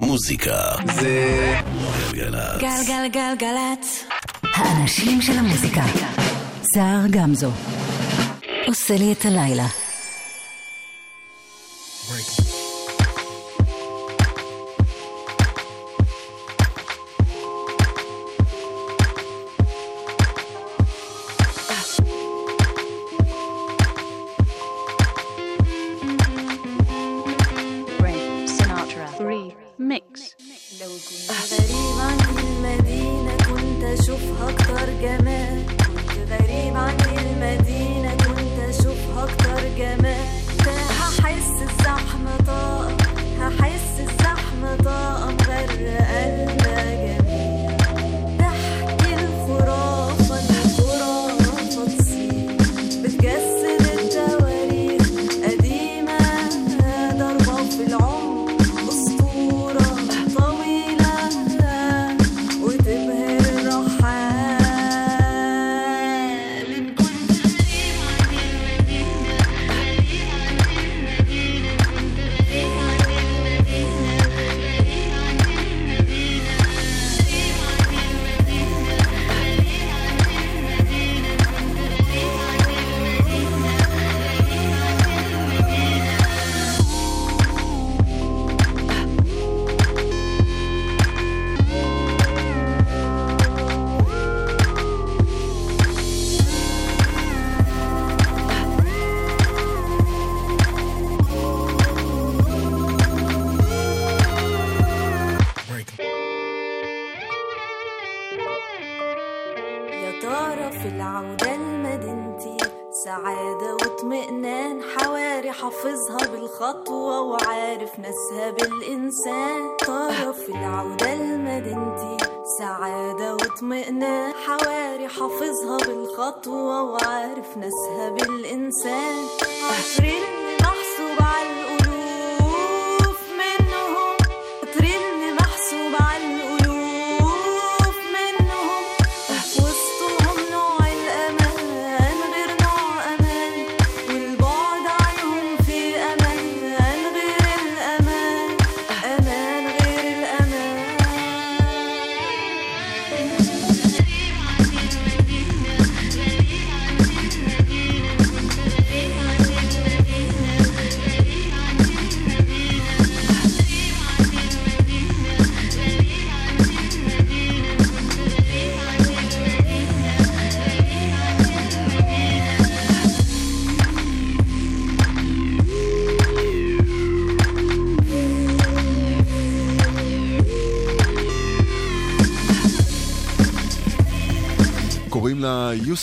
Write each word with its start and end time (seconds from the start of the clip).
מוזיקה 0.00 0.74
זה 1.00 1.54
גלגלצ. 2.12 2.60
גלגלגלגלצ. 2.60 4.04
האנשים 4.54 5.22
של 5.22 5.38
המוזיקה. 5.38 5.82
סער 6.74 7.00
גמזו. 7.10 7.50
עושה 8.66 8.96
לי 8.96 9.12
את 9.12 9.24
הלילה. 9.24 9.66
Frank 12.08 12.39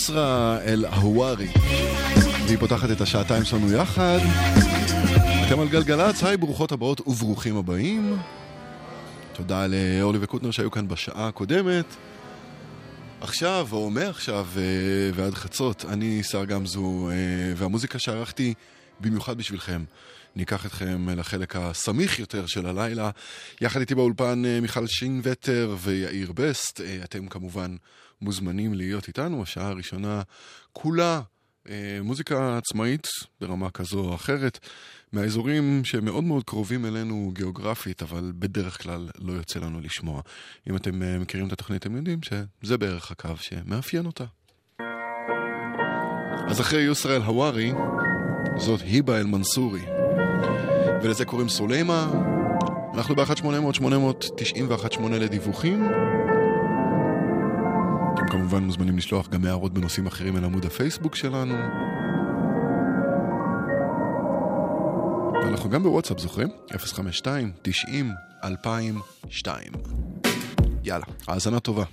יוסרה 0.10 0.60
אל-אהוארי, 0.62 1.48
והיא 2.46 2.58
פותחת 2.58 2.92
את 2.92 3.02
השעתיים 3.02 3.46
שלנו 3.46 3.72
יחד. 3.72 4.18
אתם 5.48 5.60
על 5.60 5.68
גלגלצ, 5.68 6.24
היי, 6.24 6.38
ברוכות 6.38 6.72
הבאות 6.72 7.08
וברוכים 7.08 7.58
הבאים. 7.58 8.18
תודה 9.34 9.66
לאורלי 9.68 10.20
וקוטנר 10.22 10.52
שהיו 10.52 10.72
כאן 10.72 10.88
בשעה 10.88 11.28
הקודמת. 11.28 11.86
עכשיו, 13.22 13.68
או 13.72 13.90
מעכשיו 13.90 14.48
אה, 14.58 14.62
ועד 15.14 15.34
חצות, 15.34 15.86
אני 15.90 16.24
שר 16.24 16.46
גמזו, 16.46 17.10
אה, 17.10 17.16
והמוזיקה 17.56 18.00
שערכתי 18.00 18.54
במיוחד 19.00 19.38
בשבילכם. 19.38 19.84
ניקח 20.38 20.66
אתכם 20.66 21.10
לחלק 21.10 21.56
הסמיך 21.56 22.20
יותר 22.20 22.46
של 22.46 22.66
הלילה. 22.66 23.10
יחד 23.62 23.80
איתי 23.80 23.96
באולפן 23.96 24.46
אה, 24.46 24.62
מיכל 24.62 24.88
שינווטר 24.88 25.76
ויאיר 25.80 26.32
בסט. 26.32 26.82
אה, 26.82 27.00
אתם 27.04 27.28
כמובן 27.28 27.76
מוזמנים 28.22 28.74
להיות 28.74 29.08
איתנו. 29.08 29.44
השעה 29.44 29.68
הראשונה 29.68 30.22
כולה 30.74 31.22
אה, 31.70 32.00
מוזיקה 32.04 32.58
עצמאית 32.58 33.08
ברמה 33.42 33.70
כזו 33.70 34.00
או 34.00 34.16
אחרת, 34.16 34.60
מהאזורים 35.14 35.86
שמאוד 35.86 36.24
מאוד 36.24 36.44
קרובים 36.44 36.86
אלינו 36.86 37.32
גיאוגרפית, 37.34 38.02
אבל 38.02 38.32
בדרך 38.40 38.84
כלל 38.84 39.10
לא 39.20 39.34
יוצא 39.34 39.60
לנו 39.60 39.82
לשמוע. 39.82 40.22
אם 40.70 40.76
אתם 40.76 41.22
מכירים 41.22 41.48
את 41.48 41.52
התוכנית, 41.52 41.82
אתם 41.82 41.96
יודעים 41.96 42.20
שזה 42.24 42.78
בערך 42.78 43.12
הקו 43.12 43.38
שמאפיין 43.40 44.06
אותה. 44.06 44.26
אז 46.50 46.62
אחרי 46.62 46.82
יוסראל 46.82 47.22
הווארי, 47.22 47.72
זאת 48.58 48.82
היבה 48.82 49.20
אל-מנסורי. 49.20 49.97
ולזה 51.03 51.25
קוראים 51.25 51.49
סוליימה. 51.49 52.11
אנחנו 52.95 53.15
ב-1800-891-8 53.15 55.01
לדיווחים. 55.11 55.89
אתם 58.15 58.29
כמובן 58.29 58.65
מוזמנים 58.65 58.97
לשלוח 58.97 59.29
גם 59.29 59.45
הערות 59.45 59.75
בנושאים 59.75 60.07
אחרים 60.07 60.37
אל 60.37 60.45
עמוד 60.45 60.65
הפייסבוק 60.65 61.15
שלנו. 61.15 61.55
ואנחנו 65.45 65.71
גם 65.71 65.83
בוואטסאפ, 65.83 66.19
זוכרים? 66.19 66.49
052-90-2002. 68.45 69.47
יאללה, 70.85 71.05
האזנה 71.29 71.61
טובה. 71.61 71.85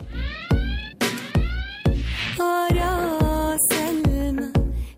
أرى 2.39 3.57
سلمى 3.69 4.51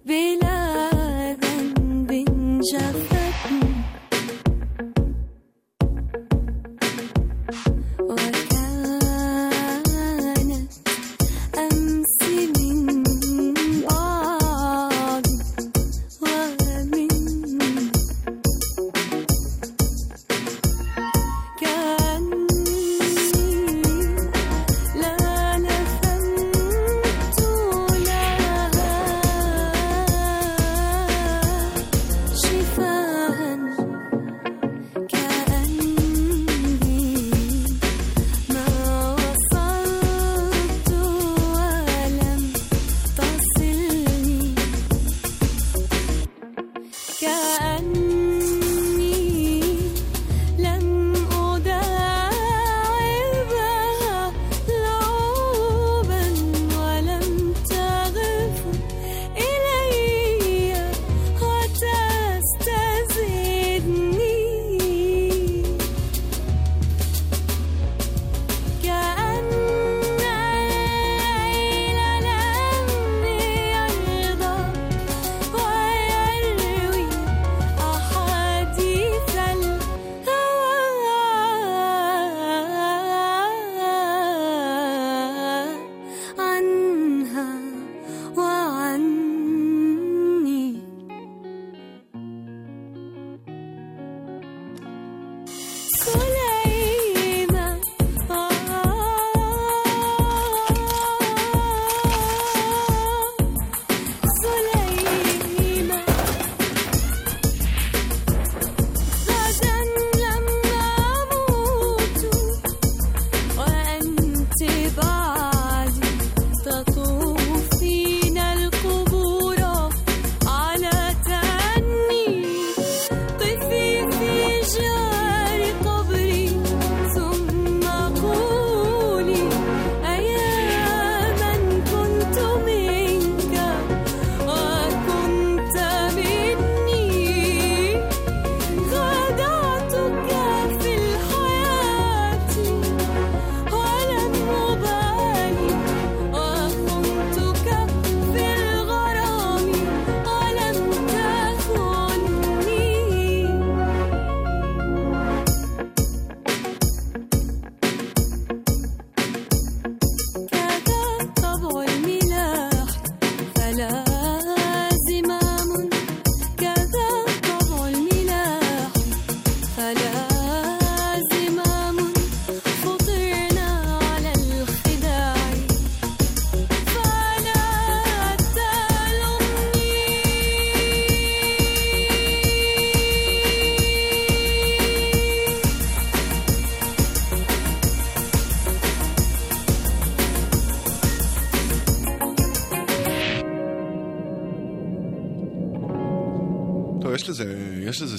بلا 0.05 0.57
ذنب 1.41 2.11
جفتني 2.73 3.14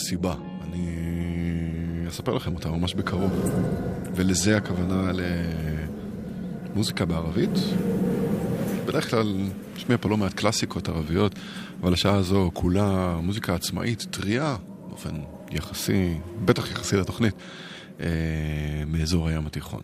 סיבה. 0.10 0.34
אני 0.64 0.88
אספר 2.08 2.34
לכם 2.34 2.56
אותה 2.56 2.70
ממש 2.70 2.94
בקרוב. 2.94 3.32
ולזה 4.16 4.58
הכוונה 4.58 5.12
למוזיקה 6.74 7.06
בערבית. 7.06 7.50
בדרך 8.86 9.10
כלל 9.10 9.34
נשמיע 9.76 9.98
פה 10.02 10.10
לא 10.10 10.18
מעט 10.18 10.34
קלאסיקות 10.34 10.90
ערביות, 10.90 11.36
אבל 11.82 11.94
השעה 11.94 12.16
הזו 12.16 12.52
כולה 12.54 13.18
מוזיקה 13.22 13.56
עצמאית, 13.56 14.06
טריה, 14.12 14.56
באופן 14.88 15.16
יחסי, 15.52 16.18
בטח 16.46 16.72
יחסי 16.72 16.96
לתוכנית, 16.96 17.36
אה, 18.00 18.06
מאזור 18.88 19.28
הים 19.28 19.48
התיכון. 19.48 19.82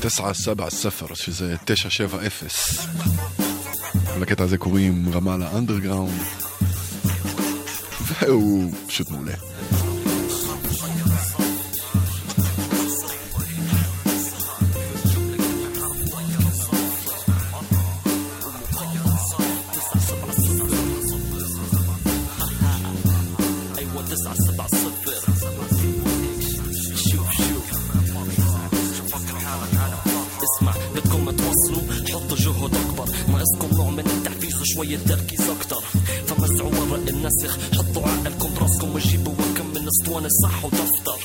תשע 0.00 0.34
סבע 0.34 0.70
ספר, 0.70 1.14
שזה 1.14 1.56
תשע 1.64 1.90
שבע 1.90 2.26
אפס. 2.26 2.86
לקטע 4.20 4.44
הזה 4.44 4.58
קוראים 4.58 5.04
רמאללה 5.12 5.58
אנדרגראונד, 5.58 6.22
והוא 8.00 8.72
פשוט 8.86 9.10
מעולה. 9.10 9.51
التحفيز 35.02 35.10
وشوية 35.10 35.16
تركيز 35.16 35.50
أكتر. 35.50 35.82
فمسعوا 36.26 36.70
ورق 36.70 37.08
النسخ 37.08 37.58
حطوا 37.76 38.02
عقلكم 38.08 38.54
براسكم 38.54 38.94
وجيبوا 38.94 39.34
كم 39.56 39.66
من 39.66 39.88
أسطوانة 39.88 40.28
صح 40.42 40.64
ودفتر 40.64 41.18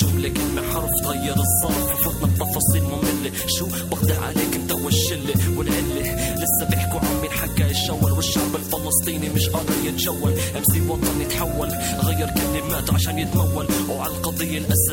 جملة 0.00 0.28
كلمة 0.28 0.62
حرف 0.72 0.90
تغير 1.04 1.34
الظرف 1.36 2.06
وفتنا 2.06 2.26
بتفاصيل 2.26 2.82
مملة. 2.82 3.32
شو 3.46 3.66
بقضي 3.90 4.12
عليك 4.12 4.54
أنت 4.54 4.72
والشلة 4.72 5.58
والعلة؟ 5.58 6.34
لسه 6.34 6.70
بيحكوا 6.70 7.00
عن 7.00 7.20
مين 7.22 7.30
حكى 7.30 7.62
يتشول 7.62 8.12
والشعب 8.12 8.56
الفلسطيني 8.56 9.28
مش 9.28 9.48
قادر 9.48 9.74
يتجول. 9.84 10.32
امسي 10.56 10.80
وطن 10.88 11.20
يتحول 11.20 11.68
غير 12.04 12.28
كلمات 12.30 12.90
عشان 12.90 13.18
يتمول. 13.18 13.66
وعلى 13.90 14.12
القضية 14.12 14.58
الأساسية 14.58 14.91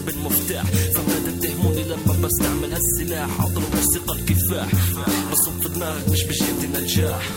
نقفل 0.00 0.18
عليه 0.18 0.22
بالمفتاح 0.22 0.64
فما 0.64 1.14
تتهموني 1.30 1.84
لما 1.84 2.14
بستعمل. 2.28 2.72
هالسلاح 2.72 3.40
عطر 3.40 3.62
موسيقى 3.74 4.14
الكفاح. 4.14 4.68
بصب 5.32 5.52
في 5.62 5.68
دماغك 5.68 6.08
مش 6.08 6.24
بجيبتي 6.24 6.66
نجاح 6.66 7.28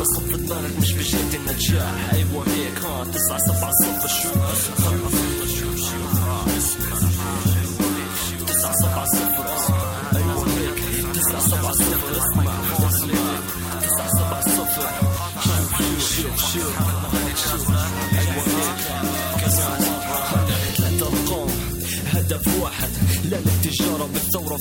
بصب 0.00 0.22
في 0.30 0.36
دماغك 0.46 0.70
مش 0.80 0.92
بجيبتي 0.92 1.38
نجاح 1.48 2.12
أيوه 2.12 2.44
هيك 2.46 2.78
ها 2.84 3.04
تسعة 3.04 3.38
سبعة 3.38 3.70
صفر 3.82 3.95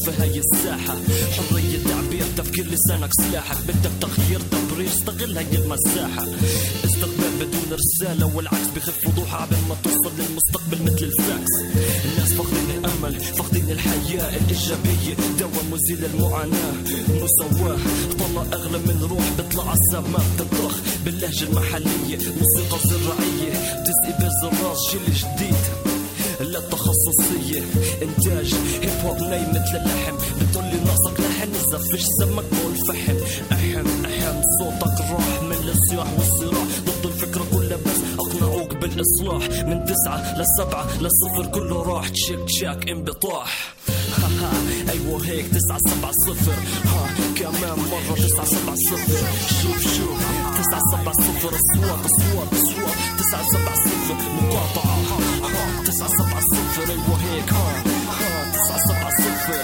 في 0.05 0.21
هاي 0.21 0.39
الساحة. 0.39 0.95
حرية 1.31 1.79
تعبير 1.89 2.25
تفكير 2.37 2.65
لسانك 2.65 3.09
سلاحك 3.21 3.57
بدك 3.67 3.91
تغيير 4.01 4.39
تبرير 4.39 4.87
استغل 4.87 5.37
هاي 5.37 5.55
المساحة 5.55 6.23
استقبال 6.85 7.31
بدون 7.39 7.77
رسالة 7.79 8.35
والعكس 8.35 8.67
بخف 8.75 9.07
وضوحها 9.07 9.45
قبل 9.45 9.55
ما 9.69 9.75
توصل 9.83 10.11
للمستقبل 10.19 10.83
مثل 10.83 11.05
الفاكس. 11.05 11.51
الناس 12.05 12.33
فاقدين 12.33 12.69
الأمل 12.77 13.19
فاقدين 13.19 13.69
الحياة 13.69 14.37
الإيجابية. 14.37 15.15
دواء 15.39 15.63
مزيل 15.71 16.05
المعاناة 16.05 16.73
مساواة 17.09 17.77
طلع 18.19 18.41
أغلى 18.53 18.77
من 18.77 19.07
روح 19.09 19.29
بيطلع 19.37 19.63
عالسما 19.69 20.19
بتطخ 20.35 20.75
باللهجة 21.05 21.43
المحلية 21.43 22.17
موسيقى 22.17 22.79
زراعية. 22.89 23.83
تسقي 23.83 24.13
بز 24.19 24.43
الراس 24.43 24.79
جيل 24.91 25.13
جديد. 25.13 25.84
لا 26.39 26.59
التخصصية 26.59 27.63
إنتاج 28.01 28.55
هيب 28.81 29.05
هوب 29.05 29.17
ناي 29.17 29.41
مثل 29.41 29.75
اللحم 29.75 30.15
بتقولي 30.41 30.79
ناقصك 30.85 31.19
لحن. 31.19 31.45
فيش 31.91 32.05
سمك 32.19 32.45
والفحم 32.65 33.15
أحم 33.51 34.05
أحم. 34.05 34.41
صوتك 34.59 35.01
راح 35.11 35.41
من 35.43 35.69
الصياح 35.69 36.07
والصراع 36.17 36.63
ضد 36.85 37.05
الفكرة 37.05 37.45
كلها 37.53 37.77
بس 37.77 38.19
أقنعوك 38.19 38.73
بالإصلاح. 38.73 39.63
من 39.65 39.85
تسعة 39.85 40.41
لسبعة 40.41 40.87
لصفر 41.01 41.45
كله 41.45 41.83
راح. 41.83 42.07
تشيك 42.07 42.39
تشاك 42.47 42.89
انبطاح. 42.89 43.75
أيوه 44.89 45.25
هيك 45.25 45.45
تسعة 45.47 45.79
سبعة 45.87 46.11
صفر. 46.27 46.53
ها 46.85 47.07
كمان 47.35 47.79
مرة 47.91 48.15
تسعة 48.15 48.45
سبعة 48.45 48.75
صفر. 48.75 49.25
شوف 49.61 49.95
شوف. 49.97 50.19
تسعة 50.59 50.81
سبعة 50.91 51.13
صفر. 51.13 51.55
أصوات 51.55 51.99
أصوات 52.05 52.53
أصوات. 52.53 53.19
تسعة 53.19 53.43
سبعة 53.53 53.75
صفر. 53.75 54.15
مقاطعة. 54.41 54.95
ها. 54.95 55.34
ها 55.94 55.94
تسعة 55.94 56.08
سبعة 56.08 56.40
صفر 56.40 56.90
ايوه 56.90 57.16
هيك 57.22 57.52
ها 57.52 57.82
ها 58.20 58.52
تسعة 58.52 58.78
سبعة 58.78 59.10
صفر 59.10 59.62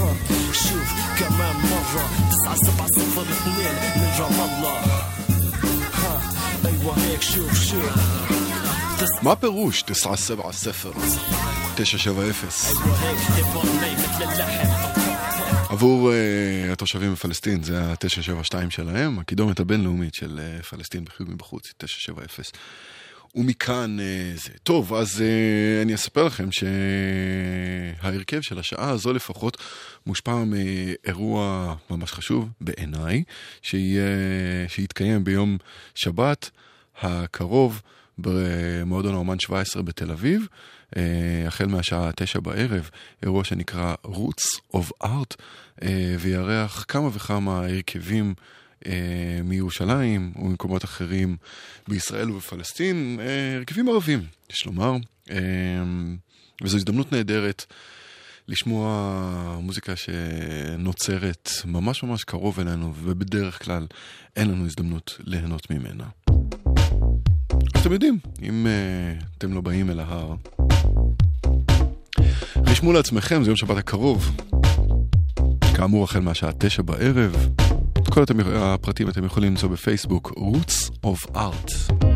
ها 0.00 0.14
شوف 0.52 0.92
كمان 1.18 1.56
مرة 1.56 2.08
تسعة 2.30 2.56
سبعة 2.56 2.88
صفر 2.88 3.22
اثنين 3.22 3.74
من 3.96 4.10
رام 4.20 4.50
الله 4.50 4.80
ها 5.92 6.22
ايوه 6.64 6.98
هيك 6.98 7.22
شوف 7.22 7.64
شوف 7.64 8.18
מה 9.22 9.32
הפירוש? 9.32 9.82
תשע 9.82 10.16
סבע 10.16 10.52
ספר. 10.52 10.92
תשע 11.76 11.98
שבע 11.98 12.30
אפס. 12.30 12.66
ايوه 12.66 12.98
هيك 12.98 13.18
هيب 13.18 13.46
هوب 13.46 13.64
ناي 13.80 13.92
مثل 13.92 14.22
اللحم 14.32 14.68
עבור 15.70 16.10
uh, 16.10 16.72
התושבים 16.72 17.12
בפלסטין 17.12 17.62
זה 17.62 17.82
ה-972 17.82 18.70
שלהם, 18.70 19.18
הקידומת 19.18 19.60
הבינלאומית 19.60 20.14
של 20.14 20.40
uh, 20.60 20.62
פלסטין 20.62 21.04
בחיוג 21.04 21.30
מבחוץ, 21.30 21.72
970. 21.78 22.28
ומכאן 23.35 23.97
uh, 23.99 24.41
זה. 24.43 24.49
טוב, 24.63 24.93
אז 24.93 25.07
uh, 25.19 25.83
אני 25.83 25.95
אספר 25.95 26.23
לכם 26.23 26.49
שההרכב 26.51 28.41
של 28.41 28.59
השעה 28.59 28.89
הזו 28.89 29.13
לפחות 29.13 29.57
מושפע 30.05 30.43
מאירוע 30.43 31.75
ממש 31.89 32.11
חשוב 32.11 32.49
בעיניי, 32.61 33.23
שיתקיים 34.67 35.23
ביום 35.23 35.57
שבת 35.95 36.49
הקרוב 37.01 37.81
במועדון 38.17 39.13
האומן 39.13 39.39
17 39.39 39.83
בתל 39.83 40.11
אביב. 40.11 40.47
Uh, 40.91 40.97
החל 41.47 41.65
מהשעה 41.65 42.11
תשע 42.15 42.39
בערב, 42.39 42.89
אירוע 43.23 43.43
שנקרא 43.43 43.95
Roots 44.05 44.75
of 44.75 45.05
Art, 45.05 45.35
ויארח 46.19 46.85
כמה 46.87 47.07
וכמה 47.13 47.57
הרכבים 47.59 48.33
uh, 48.83 48.87
מירושלים 49.43 50.33
וממקומות 50.35 50.83
אחרים 50.83 51.37
בישראל 51.87 52.31
ובפלסטין, 52.31 53.19
uh, 53.19 53.57
הרכבים 53.57 53.89
ערבים, 53.89 54.25
יש 54.51 54.65
לומר, 54.65 54.95
uh, 55.27 55.31
וזו 56.63 56.77
הזדמנות 56.77 57.11
נהדרת 57.11 57.65
לשמוע 58.47 59.57
מוזיקה 59.61 59.93
שנוצרת 59.95 61.49
ממש 61.65 62.03
ממש 62.03 62.23
קרוב 62.23 62.59
אלינו, 62.59 62.93
ובדרך 63.03 63.63
כלל 63.63 63.87
אין 64.35 64.49
לנו 64.49 64.65
הזדמנות 64.65 65.17
ליהנות 65.19 65.71
ממנה. 65.71 66.05
אתם 67.81 67.91
יודעים, 67.91 68.19
אם 68.41 68.67
uh, 68.67 69.23
אתם 69.37 69.53
לא 69.53 69.61
באים 69.61 69.89
אל 69.89 69.99
ההר, 69.99 70.35
רשמו 72.55 72.93
לעצמכם, 72.93 73.43
זה 73.43 73.49
יום 73.49 73.57
שבת 73.57 73.77
הקרוב. 73.77 74.31
כאמור, 75.75 76.03
החל 76.03 76.19
מהשעה 76.19 76.51
תשע 76.57 76.81
בערב. 76.81 77.49
כל 78.13 78.23
הפרטים 78.55 79.09
אתם 79.09 79.25
יכולים 79.25 79.49
למצוא 79.49 79.69
בפייסבוק, 79.69 80.31
Roots 80.37 81.05
of 81.05 81.35
Art. 81.35 82.12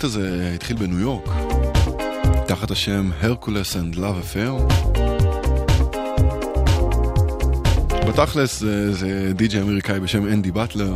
הפרויקט 0.00 0.18
הזה 0.18 0.52
התחיל 0.54 0.76
בניו 0.76 1.00
יורק, 1.00 1.28
תחת 2.46 2.70
השם 2.70 3.10
Hercules 3.22 3.74
and 3.74 3.96
Love 3.96 4.34
Affair. 4.34 4.72
בתכלס 8.08 8.60
זה, 8.60 8.92
זה 8.92 9.32
די.ג'יי 9.34 9.62
אמריקאי 9.62 10.00
בשם 10.00 10.26
אנדי 10.26 10.50
באטלר, 10.50 10.94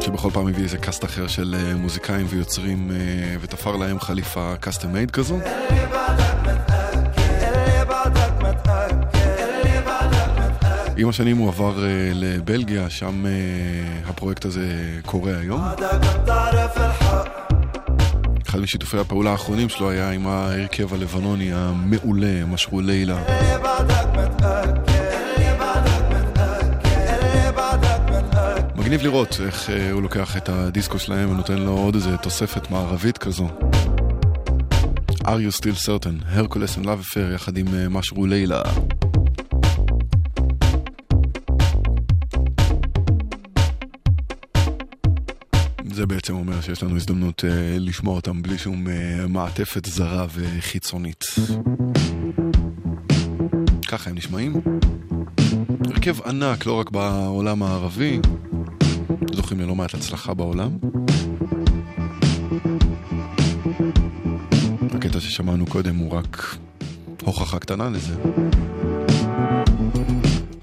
שבכל 0.00 0.30
פעם 0.32 0.48
הביא 0.48 0.64
איזה 0.64 0.78
קאסט 0.78 1.04
אחר 1.04 1.26
של 1.26 1.54
אה, 1.58 1.76
מוזיקאים 1.76 2.26
ויוצרים 2.28 2.90
אה, 2.90 3.36
ותפר 3.40 3.76
להם 3.76 4.00
חליפה 4.00 4.54
custom 4.60 4.92
made 4.92 5.10
כזו. 5.10 5.38
עם 10.96 11.08
השנים 11.08 11.36
הוא 11.36 11.48
עבר 11.48 11.84
אה, 11.84 12.10
לבלגיה, 12.14 12.90
שם 12.90 13.26
אה, 13.26 13.30
הפרויקט 14.08 14.44
הזה 14.44 14.66
קורה 15.06 15.32
היום. 15.38 15.60
אחד 18.52 18.60
משיתופי 18.60 18.98
הפעולה 18.98 19.30
האחרונים 19.30 19.68
שלו 19.68 19.90
היה 19.90 20.10
עם 20.10 20.26
ההרכב 20.26 20.94
הלבנוני 20.94 21.52
המעולה, 21.52 22.44
משרו 22.44 22.80
לילה. 22.80 23.22
מגניב 28.76 29.02
לראות 29.02 29.40
איך 29.46 29.70
אה, 29.70 29.90
הוא 29.90 30.02
לוקח 30.02 30.36
את 30.36 30.48
הדיסקו 30.48 30.98
שלהם 30.98 31.30
ונותן 31.30 31.58
לו 31.58 31.72
עוד 31.72 31.94
איזה 31.94 32.16
תוספת 32.16 32.70
מערבית 32.70 33.18
כזו. 33.18 33.48
are 35.22 35.40
you 35.40 35.60
still 35.60 35.86
certain? 35.86 36.24
הרקולס 36.26 36.76
and 36.76 36.84
love 36.84 37.12
affair 37.12 37.34
יחד 37.34 37.56
עם 37.56 37.66
אה, 37.74 37.88
משרו 37.88 38.26
לילה. 38.26 38.62
שיש 46.62 46.82
לנו 46.82 46.96
הזדמנות 46.96 47.44
אה, 47.44 47.76
לשמוע 47.78 48.16
אותם 48.16 48.42
בלי 48.42 48.58
שום 48.58 48.88
אה, 48.88 49.26
מעטפת 49.28 49.84
זרה 49.84 50.26
וחיצונית. 50.34 51.24
ככה 53.88 54.10
הם 54.10 54.16
נשמעים. 54.16 54.60
הרכב 55.86 56.22
ענק, 56.26 56.66
לא 56.66 56.72
רק 56.72 56.90
בעולם 56.90 57.62
הערבי, 57.62 58.20
זוכים 59.32 59.60
ללא 59.60 59.74
מעט 59.74 59.94
הצלחה 59.94 60.34
בעולם. 60.34 60.70
הקטע 64.94 65.20
ששמענו 65.20 65.66
קודם 65.66 65.96
הוא 65.96 66.12
רק 66.12 66.56
הוכחה 67.22 67.58
קטנה 67.58 67.88
לזה. 67.88 68.14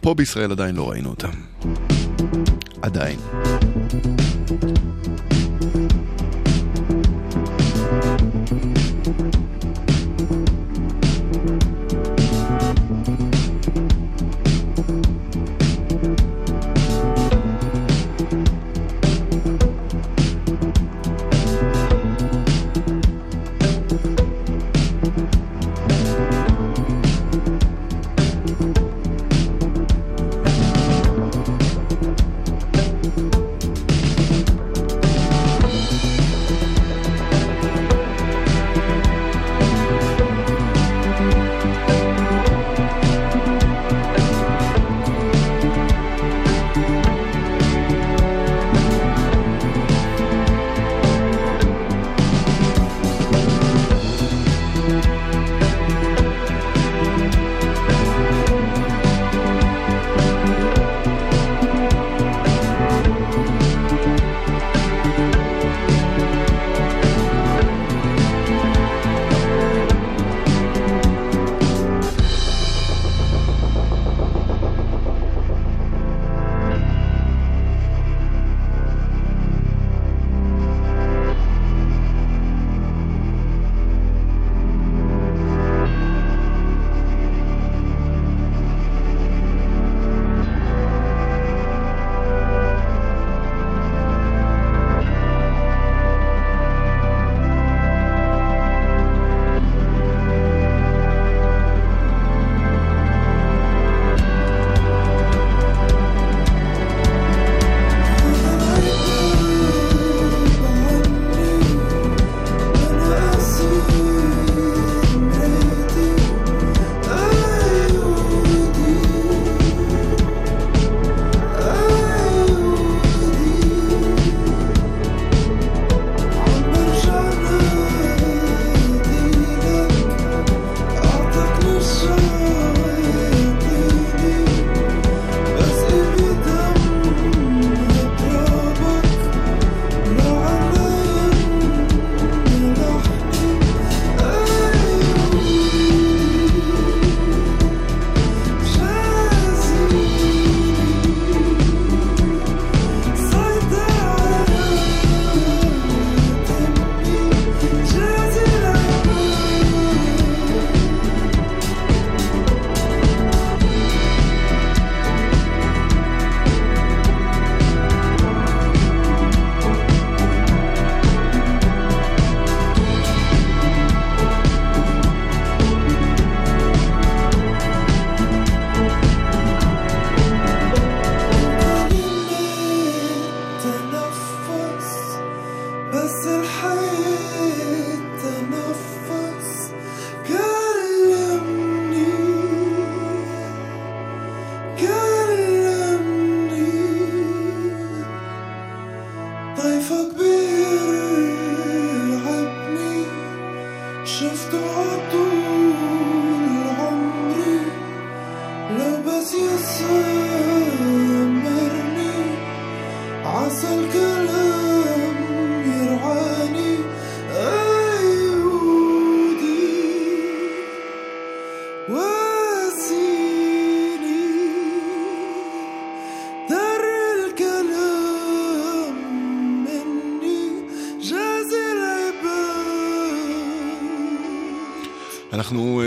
פה 0.01 0.13
בישראל 0.13 0.51
עדיין 0.51 0.75
לא 0.75 0.89
ראינו 0.89 1.09
אותם. 1.09 1.31
עדיין. 2.81 3.19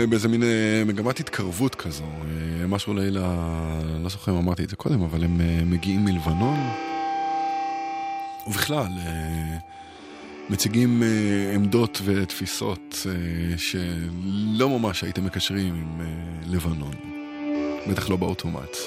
באיזה 0.09 0.27
מין 0.27 0.43
אה, 0.43 0.83
מגמת 0.85 1.19
התקרבות 1.19 1.75
כזו, 1.75 2.03
אה, 2.03 2.67
משהו 2.67 2.93
לילה, 2.93 3.35
לא 4.03 4.09
זוכר 4.09 4.31
אם 4.31 4.37
אמרתי 4.37 4.63
את 4.63 4.69
זה 4.69 4.75
קודם, 4.75 5.01
אבל 5.01 5.23
הם 5.23 5.41
אה, 5.41 5.61
מגיעים 5.65 6.05
מלבנון, 6.05 6.57
ובכלל, 8.47 8.91
מציגים 10.49 11.03
עמדות 11.55 12.01
ותפיסות 12.05 13.05
שלא 13.57 14.79
ממש 14.79 15.03
הייתם 15.03 15.25
מקשרים 15.25 15.75
עם 15.75 16.01
לבנון, 16.47 16.93
בטח 17.89 18.09
לא 18.09 18.15
באוטומט. 18.15 18.77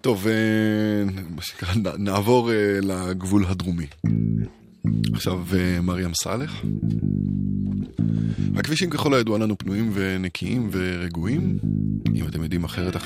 טוב, 0.00 0.26
מה 1.30 1.42
שנקרא, 1.42 1.68
נעבור 1.98 2.50
לגבול 2.82 3.44
הדרומי. 3.48 3.86
עכשיו 5.12 5.40
מריאם 5.82 6.14
סאלח. 6.14 6.62
הכבישים 8.61 8.89
ככל 8.89 9.13
הידוע 9.13 9.37
לנו 9.39 9.57
פנויים 9.57 9.91
ונקיים 9.93 10.69
ורגועים. 10.71 11.57
אם 12.15 12.27
אתם 12.27 12.43
יודעים 12.43 12.63
אחרת, 12.63 12.95
1-800-891-8. 12.95 12.99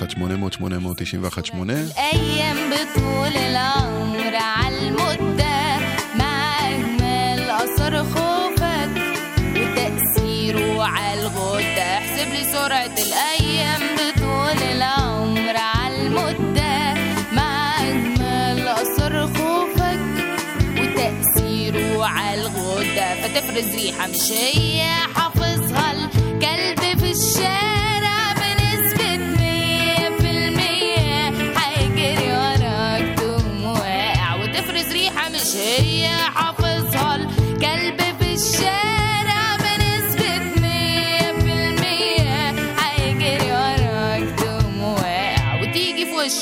الأيام 1.53 2.57
بطول 2.71 3.37
العمر 3.37 4.35
عالمدة 4.35 5.77
مع 6.19 6.69
أجمل 6.69 7.49
أثر 7.49 8.03
خوفك 8.03 8.91
وتأثيره 9.55 10.83
عالغدة 10.83 11.97
احسب 11.97 12.29
لي 12.33 12.43
سرعة 12.51 12.95
الأيام 13.07 13.81
بطول 13.95 14.63
العمر 14.63 15.55
عالمدة 15.57 16.93
مع 17.33 17.81
أجمل 17.81 18.67
أثر 18.67 19.27
خوفك 19.27 19.99
وتأثيره 20.79 22.05
عالغدة 22.05 23.15
فتفرز 23.21 23.75
ريحة 23.75 24.07
مش 24.07 24.31
هي 24.31 24.81
حافظها 25.15 25.24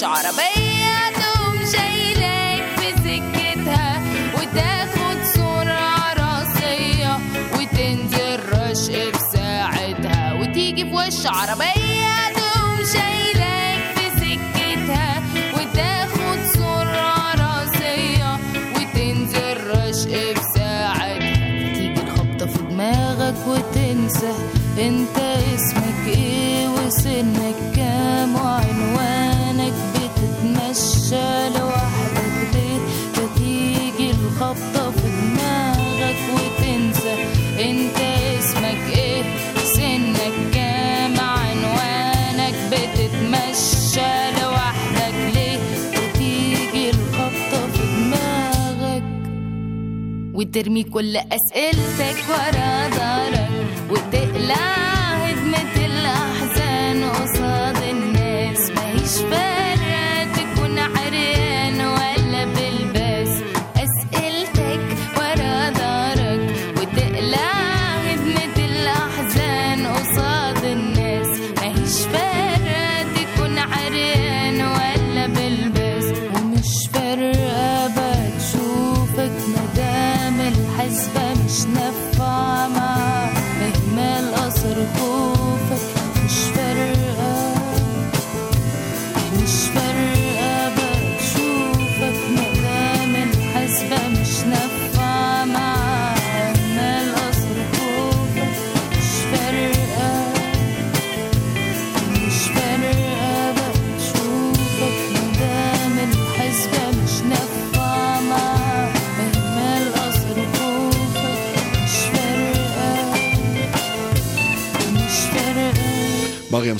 عربية 0.02 1.10
تقوم 1.14 1.66
شايلاك 1.72 2.78
في 2.78 2.90
سكتها 2.92 4.02
وتاخد 4.34 5.24
سرعة 5.34 6.12
راسية 6.14 7.18
وتنزل 7.54 8.40
رشق 8.52 9.16
في 9.16 9.18
ساعتها 9.32 10.32
وتيجي 10.32 10.84
في 10.84 10.92
وش 10.94 11.26
عربية 11.26 11.83
ترمي 50.54 50.82
كل 50.82 51.16
أسئلتك 51.16 52.24
ورا 52.28 52.88
دارك 52.88 53.50
وتقلق. 53.90 54.83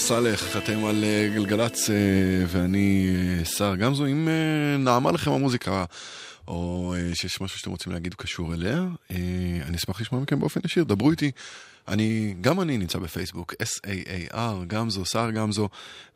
סאלח, 0.09 0.57
אתם 0.57 0.85
על 0.85 1.05
אה, 1.05 1.29
גלגלצ 1.35 1.91
אה, 1.91 1.97
ואני 2.49 3.09
אה, 3.09 3.45
סער 3.45 3.77
גמזו. 3.77 4.07
אם 4.07 4.29
נעמה 4.79 5.13
לכם 5.13 5.31
המוזיקה, 5.31 5.85
או 6.49 6.95
שיש 7.15 7.41
משהו 7.41 7.59
שאתם 7.59 7.71
רוצים 7.71 7.93
להגיד 7.93 8.15
קשור 8.15 8.55
אליה, 8.55 8.85
אני 9.67 9.77
אשמח 9.77 10.01
לשמוע 10.01 10.21
מכם 10.21 10.41
באופן 10.41 10.61
ישיר, 10.65 10.85
דברו 10.85 11.11
איתי. 11.11 11.31
אני, 11.89 12.35
גם 12.41 12.61
אני 12.61 12.79
נמצא 12.79 12.99
בפייסבוק, 12.99 13.55
S-A-A-R, 13.63 14.65
גמזו, 14.67 15.05
סער 15.05 15.31
גמזו, 15.31 15.69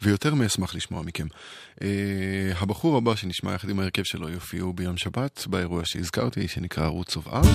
ויותר 0.02 0.34
מאשמח 0.34 0.74
לשמוע 0.74 1.02
מכם. 1.02 1.26
אה, 1.82 1.88
הבחור 2.58 2.96
הבא 2.96 3.14
שנשמע 3.14 3.54
יחד 3.54 3.68
עם 3.68 3.80
ההרכב 3.80 4.02
שלו 4.04 4.28
יופיעו 4.28 4.72
ביום 4.72 4.96
שבת, 4.96 5.44
באירוע 5.46 5.82
שהזכרתי, 5.84 6.48
שנקרא 6.48 6.90
Roots 6.90 7.12
of 7.12 7.28
Art. 7.28 7.46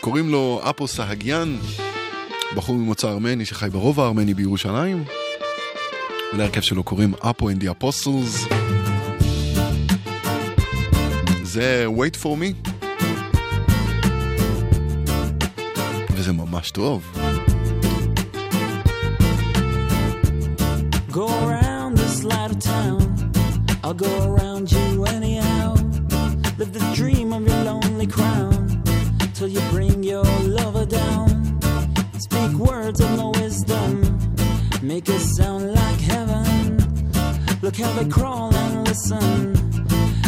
קוראים 0.00 0.28
לו 0.28 0.60
אפו 0.70 0.88
סהגיאן. 0.88 1.58
בחור 2.56 2.76
ממוצא 2.76 3.08
ארמני 3.08 3.44
שחי 3.44 3.68
ברובע 3.70 4.02
הארמני 4.02 4.34
בירושלים. 4.34 5.04
ולהרכב 6.34 6.60
שלו 6.60 6.82
קוראים 6.82 7.14
אפו 7.14 7.50
and 7.50 7.54
the 7.54 7.84
Apostles. 7.84 8.54
זה 11.42 11.86
Wait 11.96 12.16
for 12.22 12.26
me. 12.26 12.70
וזה 16.10 16.32
ממש 16.32 16.70
טוב. 16.70 17.18
Go 21.10 21.28
around 21.46 21.92
this 22.02 22.24
light 22.24 22.50
of 22.54 22.58
town. 22.74 23.00
I'll 23.84 24.00
go 24.06 24.12
around 24.28 24.64
you 24.76 25.04
anyhow. 25.16 25.74
Live 26.58 26.72
the 26.78 26.84
dream 26.98 27.28
of 27.36 27.42
your 27.48 27.62
lonely 27.70 28.08
crown 28.16 28.82
till 29.36 29.48
you 29.54 29.62
bring 29.74 30.02
your 30.02 30.24
lover 30.58 30.86
down. 30.86 31.31
Words 32.82 33.00
of 33.00 33.16
no 33.16 33.30
wisdom, 33.30 34.18
make 34.82 35.08
it 35.08 35.20
sound 35.20 35.72
like 35.72 36.00
heaven. 36.00 36.78
Look 37.62 37.76
how 37.76 37.92
they 37.92 38.08
crawl 38.08 38.52
and 38.52 38.88
listen. 38.88 39.54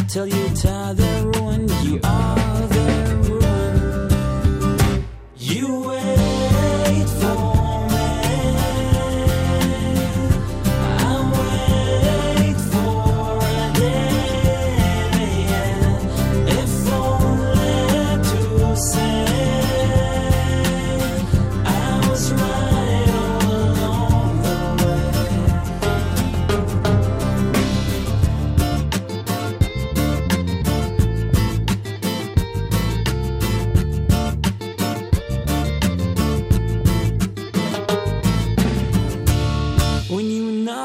Tell 0.06 0.24
you 0.24 0.48
tie 0.54 0.92
their 0.92 1.26
ruin, 1.26 1.68
you 1.82 1.98
are 2.04 2.60
their 2.68 3.16
ruin. 3.16 5.04
You 5.36 5.90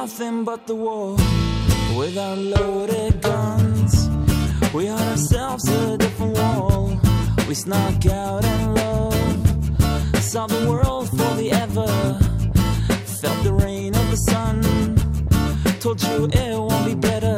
nothing 0.03 0.45
but 0.45 0.65
the 0.65 0.73
war 0.73 1.17
with 1.97 2.17
our 2.17 2.37
loaded 2.37 3.21
guns. 3.21 4.07
We 4.73 4.85
had 4.85 5.07
ourselves 5.13 5.67
a 5.67 5.97
different 5.97 6.37
wall. 6.37 6.97
We 7.49 7.53
snuck 7.53 8.05
out 8.05 8.45
and 8.45 8.75
love. 8.75 10.23
Saw 10.31 10.47
the 10.47 10.61
world 10.69 11.09
for 11.09 11.31
the 11.41 11.51
ever. 11.51 11.91
Felt 13.21 13.43
the 13.43 13.53
rain 13.65 13.93
of 13.93 14.05
the 14.13 14.19
sun. 14.31 14.55
Told 15.81 16.01
you 16.07 16.29
it 16.43 16.57
won't 16.57 16.85
be 16.85 16.95
better. 17.09 17.37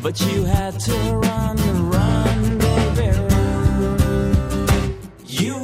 But 0.00 0.20
you 0.26 0.44
had 0.44 0.78
to 0.86 0.94
run, 1.26 1.56
run, 1.96 2.58
baby, 2.58 3.08
run. 3.32 3.98
You 5.26 5.56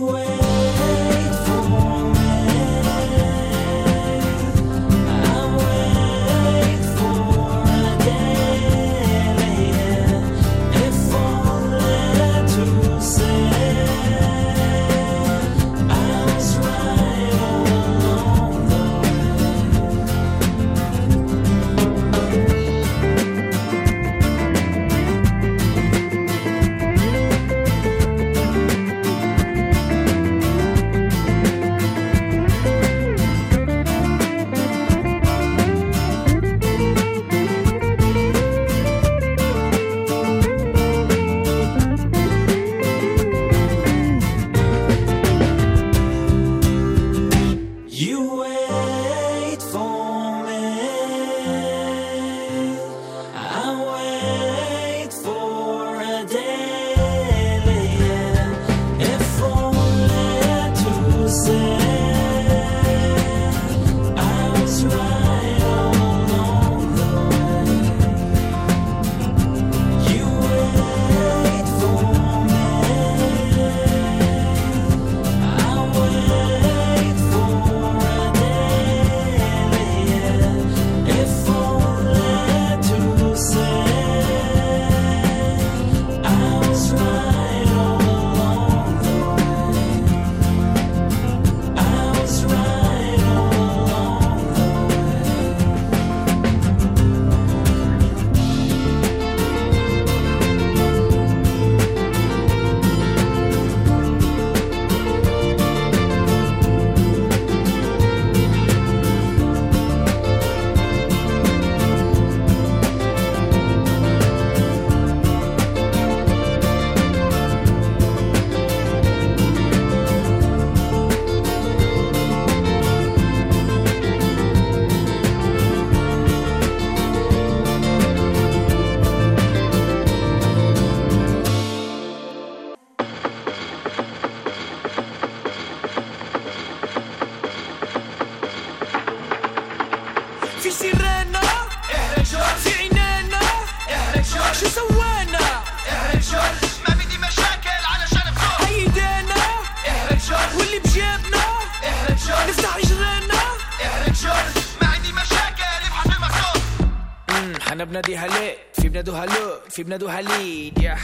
بنادوها 158.98 159.26
لوت 159.26 159.60
في 159.70 159.82
بنادوها 159.82 160.20
ليد 160.20 160.78
يا 160.78 160.98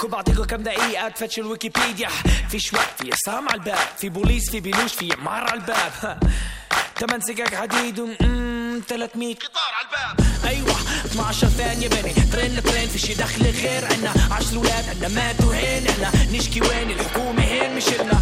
كون 0.00 0.10
بعطيكم 0.10 0.44
كم 0.44 0.62
دقيقة؟ 0.62 1.08
تفتشوا 1.08 1.44
الويكيبيديا. 1.44 2.08
فيش 2.50 2.72
وقت 2.74 3.02
في 3.02 3.10
عصام 3.12 3.48
على 3.48 3.58
الباب. 3.60 3.78
في 3.98 4.08
بوليس 4.08 4.50
في 4.50 4.60
بلوش 4.60 4.94
في 4.94 5.12
عمار 5.12 5.50
على 5.50 5.60
الباب. 5.60 6.18
تمن 6.96 7.20
سكك 7.20 7.54
حديد 7.54 7.98
و 7.98 8.08
300 8.88 9.34
قطار 9.34 9.72
على 9.74 9.86
الباب. 9.86 10.26
أيوه 10.44 10.76
12 11.04 11.46
ثانية 11.46 11.88
بني. 11.88 12.12
ترين 12.32 12.62
ترين 12.62 12.88
في 12.88 12.98
شي 12.98 13.14
دخل 13.14 13.42
غير 13.42 13.84
عنا 13.84 14.12
10 14.30 14.56
أولاد 14.56 14.84
عنا 14.88 15.08
ماتوا 15.08 15.54
هين 15.54 15.86
إحنا 15.88 16.10
نشكي 16.32 16.60
وين؟ 16.60 16.90
الحكومة 16.90 17.42
هين 17.42 17.76
مش 17.76 17.88
إلنا. 17.88 18.20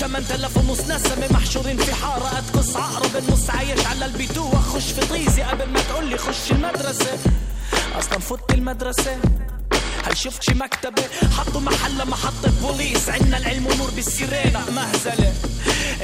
8000 0.00 0.56
ونص 0.56 0.80
نسمة 0.80 1.28
محشورين 1.30 1.76
في 1.76 1.94
حارة. 1.94 2.38
أتقص 2.38 2.76
عقرب 2.76 3.16
النص 3.16 3.50
عايش 3.50 3.86
على 3.86 4.04
البيتوة 4.04 4.60
خش 4.60 4.92
في 4.92 5.06
طيزي 5.06 5.42
قبل 5.42 5.66
ما 5.70 5.80
تقول 5.80 6.06
لي 6.06 6.18
خش 6.18 6.50
المدرسة. 6.52 7.18
المدرسة. 8.60 9.18
هل 10.04 10.16
شفت 10.16 10.42
شي 10.42 10.54
مكتبة؟ 10.54 11.02
حطوا 11.38 11.60
محلها 11.60 12.04
محطة 12.04 12.50
بوليس. 12.60 13.08
عنا 13.08 13.36
العلم 13.36 13.66
ونور 13.66 13.90
بالسيرينا. 13.90 14.70
مهزلة. 14.70 15.32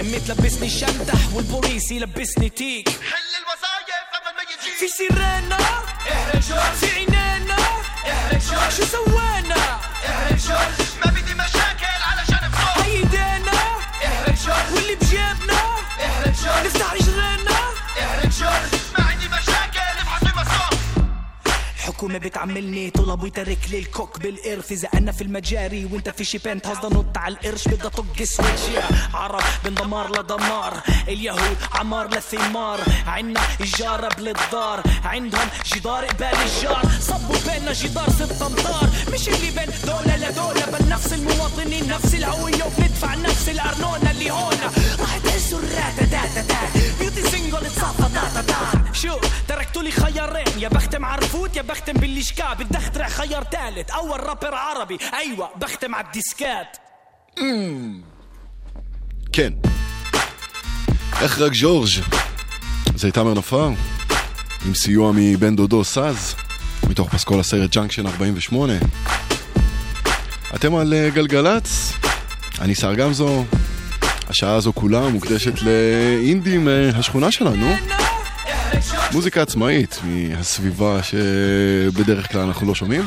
أمي 0.01 0.21
تلبسني 0.21 0.71
شنطة 0.71 1.19
والبوليس 1.35 1.91
يلبسني 1.91 2.49
تيك. 2.49 2.89
حل 2.89 3.33
الوظايف 3.41 4.07
قبل 4.15 4.31
ما 4.37 4.43
يجي 4.43 4.71
في 4.79 4.89
سيرينا. 4.89 5.57
احرق 6.13 6.41
جورج 6.49 6.75
في 6.81 6.87
عينينا. 6.97 7.57
احرق 8.11 8.41
جورج 8.49 8.73
شو 8.77 8.85
سوينا؟ 8.85 9.26
بتعملني 22.19 22.91
طلب 22.91 23.23
ويترك 23.23 23.59
لي 23.71 23.79
الكوك 23.79 24.21
بالقرف. 24.21 24.73
إذا 24.73 24.89
أنا 24.95 25.13
في 25.13 25.23
المجاري 25.23 25.85
وأنت 25.85 26.09
في 26.09 26.25
شي 26.25 26.39
بنت 26.39 26.67
هصدا 26.67 26.89
نط 26.89 27.19
على 27.19 27.35
القرش 27.35 27.69
بدها 27.69 27.89
طق 27.89 28.23
سويتش 28.23 28.85
عرب 29.15 29.43
من 29.65 29.75
دمار 29.75 30.21
لدمار 30.21 30.81
اليهود 31.09 31.57
عمار 31.73 32.15
لثمار. 32.15 32.81
عنا 33.07 33.41
إجارة 33.61 34.15
بالدار 34.15 34.83
عندهم 35.05 35.49
جدار 35.75 36.05
قبال 36.05 36.37
الجار. 36.47 36.83
صبوا 37.01 37.37
بيننا 37.47 37.73
جدار 37.73 38.11
ست 38.11 38.43
أمتار. 38.43 38.89
مش 39.13 39.29
اللي 39.29 39.51
بين 39.51 39.71
دولة 39.87 40.17
لدولة 40.17 40.67
بل 40.67 40.89
نفس 40.89 41.13
المواطنين 41.13 41.89
نفس 41.89 42.15
الهوية 42.15 42.65
وبندفع 42.65 43.15
نفس 43.15 43.49
الأرنونة 43.49 44.11
اللي 44.11 44.31
هون 44.31 44.57
راح 45.01 45.17
تحسوا 45.46 45.60
الراتا 45.60 46.06
تاتا 46.06 46.42
تات 46.42 47.00
بيوتي 47.00 47.30
سينجل 47.30 47.58
اتصفى 47.58 48.14
تاتا 48.14 48.42
تات 48.42 48.96
شو 48.96 49.18
تركتوا 49.48 49.84
لي 49.84 49.92
خيارين 49.92 50.60
يا 50.60 50.70
بختم 50.70 51.06
عرفوت 51.06 51.56
يا 51.56 51.62
بختم 51.62 51.94
بالليشكا 51.94 52.54
بدي 52.54 52.78
اخترع 52.78 53.10
خيار 53.10 53.44
ثالث 53.44 53.92
اول 53.92 54.20
رابر 54.20 54.56
عربي 54.56 54.98
ايوه 55.14 55.50
بختم 55.56 55.96
على 55.96 56.06
الديسكات 56.06 56.78
כן. 59.34 59.54
איך 61.22 61.42
רק 61.42 61.52
ג'ורג' 61.62 61.90
זה 62.96 63.12
תמר 63.12 63.34
נופר, 63.34 63.70
עם 64.66 64.74
סיוע 64.74 65.12
מבן 65.16 65.56
דודו 65.56 65.84
סאז, 65.84 66.36
מתוך 66.90 67.10
פסקול 67.10 67.40
הסרט 67.40 67.76
ג'אנקשן 67.76 68.08
48. 68.08 68.74
אתם 70.56 70.76
על 70.76 70.94
אה, 70.94 71.10
גלגלצ, 71.10 71.94
אני 72.62 72.76
שר 72.76 72.94
גמזו, 72.94 73.44
השעה 74.29 74.55
הזו 74.55 74.73
כולה 74.75 75.09
מוקדשת 75.09 75.63
לאינדי 75.63 76.59
מהשכונה 76.59 77.27
אה, 77.27 77.33
שלנו. 77.33 77.67
מוזיקה 79.13 79.43
עצמאית 79.43 80.01
מהסביבה 80.05 81.03
שבדרך 81.03 82.33
כלל 82.33 82.41
אנחנו 82.41 82.67
לא 82.67 82.75
שומעים. 82.75 83.03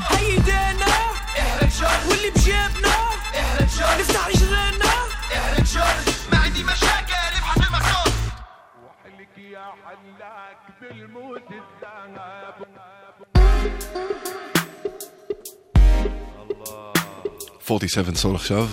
פורטי 17.66 17.88
סבן 17.88 18.16
סול 18.16 18.36
עכשיו. 18.36 18.68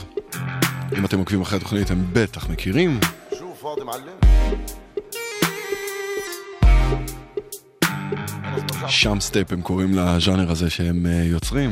אם 0.98 1.04
אתם 1.04 1.18
עוקבים 1.18 1.40
אחרי 1.40 1.58
התוכנית, 1.58 1.90
הם 1.90 2.04
בטח 2.12 2.48
מכירים. 2.48 3.00
שם 8.88 9.20
סטפ 9.20 9.52
הם 9.52 9.62
קוראים 9.62 9.94
לז'אנר 9.94 10.50
הזה 10.50 10.70
שהם 10.70 11.06
אה, 11.06 11.24
יוצרים. 11.24 11.70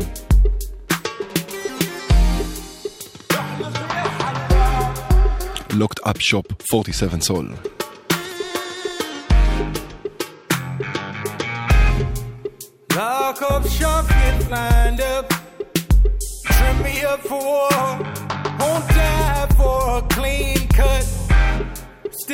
Locked 5.71 6.01
Up 6.07 6.19
Shop 6.19 6.47
47 6.71 7.21
Soul. 7.21 7.47
Lock 12.95 13.43
up 13.43 13.67
shop, 13.69 14.07
get 14.09 14.51
lined 14.51 15.01
up. 15.01 15.27
Trim 16.55 16.77
me 16.85 17.03
up 17.03 17.21
for 17.29 17.41
war. 17.43 18.24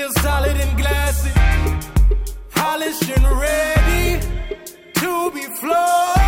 Still 0.01 0.23
solid 0.23 0.57
and 0.57 0.79
glassy. 0.79 1.31
Polished 2.55 3.11
and 3.11 3.39
ready 3.39 4.19
to 4.95 5.31
be 5.31 5.43
flowed. 5.57 6.20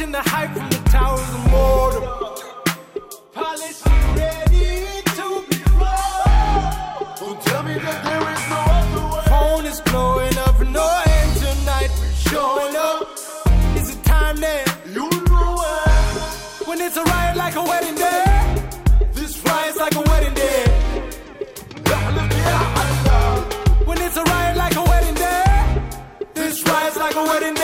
Watching 0.00 0.12
the 0.12 0.22
hype 0.22 0.52
from 0.52 0.70
the 0.70 0.78
towers 0.88 1.20
of 1.20 1.50
mortar. 1.50 2.00
Polish 3.34 3.84
ready 4.16 5.02
to 5.18 5.26
be 5.50 5.56
flown. 5.76 7.04
Don't 7.20 7.38
tell 7.42 7.62
me 7.64 7.74
that 7.74 7.98
there 8.08 8.24
is 8.32 8.42
no 8.48 8.60
other 8.80 9.04
way. 9.12 9.24
Phone 9.28 9.66
is 9.66 9.80
blowing 9.82 10.38
up, 10.38 10.58
no 10.60 10.86
end 11.04 11.32
tonight. 11.36 11.90
Showing 12.16 12.76
up. 12.76 13.12
Is 13.76 13.90
it 13.94 14.02
time 14.02 14.36
then? 14.36 14.64
You 14.88 15.06
know 15.28 15.60
it. 15.60 16.66
When 16.66 16.80
it's 16.80 16.96
a 16.96 17.02
riot 17.04 17.36
like 17.36 17.56
a 17.56 17.62
wedding 17.62 17.96
day. 17.96 18.24
This 19.12 19.36
riot's 19.44 19.76
like 19.76 19.96
a 19.96 20.00
wedding 20.00 20.32
day. 20.32 20.64
When 23.84 23.98
it's 24.00 24.16
a 24.16 24.22
riot 24.22 24.56
like 24.56 24.76
a 24.76 24.82
wedding 24.82 25.14
day. 25.14 25.44
This 26.32 26.64
riot's 26.64 26.96
like 26.96 27.16
a 27.16 27.22
wedding 27.22 27.52
day. 27.52 27.59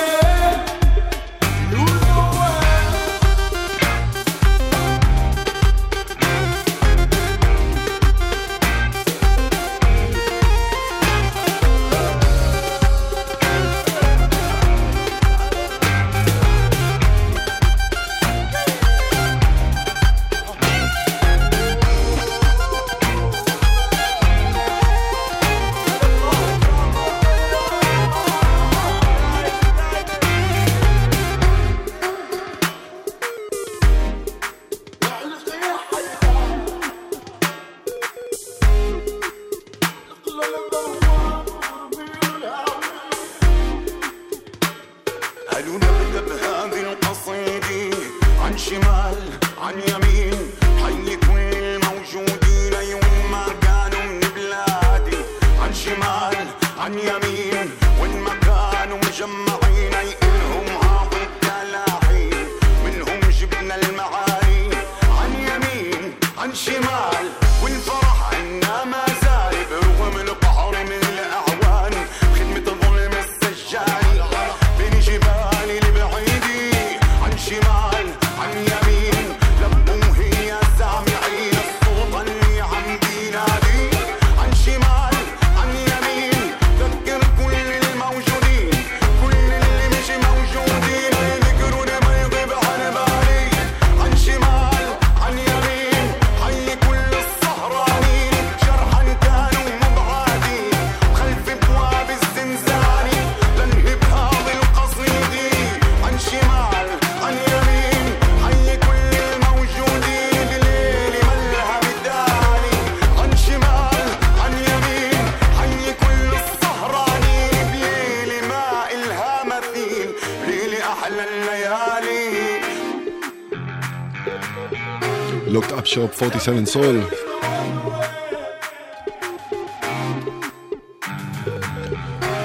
47 126.17 126.65
Soil. 126.67 127.15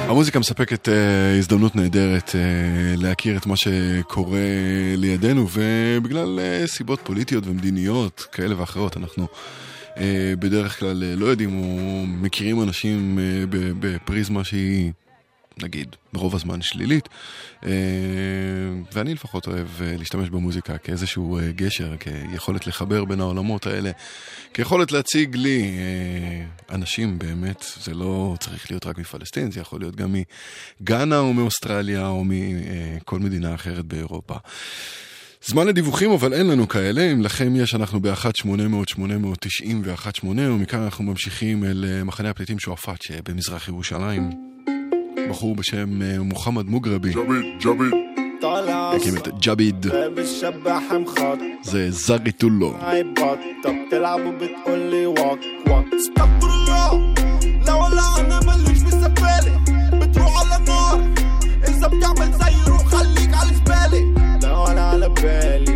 המוזיקה 0.09 0.39
מספקת 0.39 0.87
uh, 0.87 0.91
הזדמנות 1.39 1.75
נהדרת 1.75 2.29
uh, 2.29 2.33
להכיר 3.01 3.37
את 3.37 3.45
מה 3.45 3.55
שקורה 3.57 4.39
לידינו, 4.97 5.47
ובגלל 5.53 6.39
uh, 6.39 6.67
סיבות 6.67 6.99
פוליטיות 7.03 7.47
ומדיניות 7.47 8.27
כאלה 8.31 8.59
ואחרות, 8.59 8.97
אנחנו 8.97 9.27
uh, 9.95 9.99
בדרך 10.39 10.79
כלל 10.79 11.03
uh, 11.03 11.19
לא 11.19 11.25
יודעים 11.25 11.63
או 11.63 12.03
מכירים 12.07 12.61
אנשים 12.61 13.17
uh, 13.17 13.47
בפריזמה 13.79 14.43
שהיא, 14.43 14.91
נגיד, 15.63 15.95
ברוב 16.13 16.35
הזמן 16.35 16.61
שלילית. 16.61 17.05
Uh, 17.05 17.09
אה, 17.65 17.71
ואני 18.93 19.13
לפחות 19.13 19.47
אוהב 19.47 19.67
אה, 19.81 19.95
להשתמש 19.97 20.29
במוזיקה 20.29 20.77
כאיזשהו 20.77 21.37
אה, 21.37 21.51
גשר, 21.51 21.95
כיכולת 21.97 22.67
לחבר 22.67 23.05
בין 23.05 23.19
העולמות 23.19 23.67
האלה, 23.67 23.91
כיכולת 24.53 24.91
להציג 24.91 25.35
לי 25.35 25.77
אנשים 26.69 27.19
באמת, 27.19 27.65
זה 27.83 27.93
לא 27.93 28.35
צריך 28.39 28.71
להיות 28.71 28.85
רק 28.85 28.97
מפלסטין, 28.97 29.51
זה 29.51 29.59
יכול 29.59 29.79
להיות 29.79 29.95
גם 29.95 30.15
מגאנה 30.81 31.19
או 31.19 31.33
מאוסטרליה 31.33 32.07
או 32.07 32.23
מכל 32.25 33.19
מדינה 33.19 33.55
אחרת 33.55 33.85
באירופה. 33.85 34.35
זמן 35.45 35.67
לדיווחים, 35.67 36.11
אבל 36.11 36.33
אין 36.33 36.47
לנו 36.47 36.67
כאלה. 36.67 37.11
אם 37.11 37.21
לכם 37.21 37.55
יש, 37.55 37.75
אנחנו 37.75 38.01
ב-1-800-891-8, 38.01 40.25
ומכאן 40.25 40.81
אנחנו 40.81 41.03
ממשיכים 41.03 41.63
אל 41.63 42.03
מחנה 42.03 42.29
הפליטים 42.29 42.59
שועפאט 42.59 43.01
שבמזרח 43.01 43.67
ירושלים. 43.67 44.50
بخور 45.31 45.53
بشام 45.53 45.99
محمد 46.29 46.69
مجربي. 46.69 47.09
جبيد 47.09 47.57
جبيد 47.57 47.91
طالع 48.41 48.97
كلمة 48.97 49.23
جبيد. 49.41 49.87
بالشباح 49.87 50.93
مخاطر 50.93 51.51
زي 51.63 51.91
زغي 51.91 52.31
تولو 52.31 52.69
بطة 52.71 53.85
بتلعب 53.87 54.25
وبتقول 54.25 54.79
لي 54.79 55.05
واك 55.05 55.39
واك 55.67 55.85
استغفر 55.93 56.49
الله 56.53 57.13
لا 57.67 57.73
ولا 57.73 58.03
أنا 58.19 58.39
ماليش 58.45 58.81
بالسبالة 58.83 59.53
بتروح 59.93 60.33
على 60.39 60.55
النار. 60.63 61.13
إذا 61.67 61.87
بتعمل 61.87 62.31
زي 62.31 62.71
روح 62.71 62.85
خليك 62.85 63.33
على 63.33 63.49
زبالة 63.55 64.01
لا 64.43 64.57
ولا 64.57 64.81
على 64.81 65.09
بالي. 65.09 65.70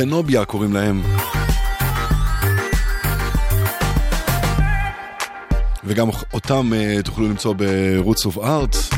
צנוביה 0.00 0.44
קוראים 0.44 0.72
להם. 0.72 1.02
וגם 5.84 6.08
אותם 6.32 6.72
uh, 6.72 7.02
תוכלו 7.02 7.28
למצוא 7.28 7.54
ב-Roots 7.56 8.26
of 8.26 8.36
Arts. 8.36 8.96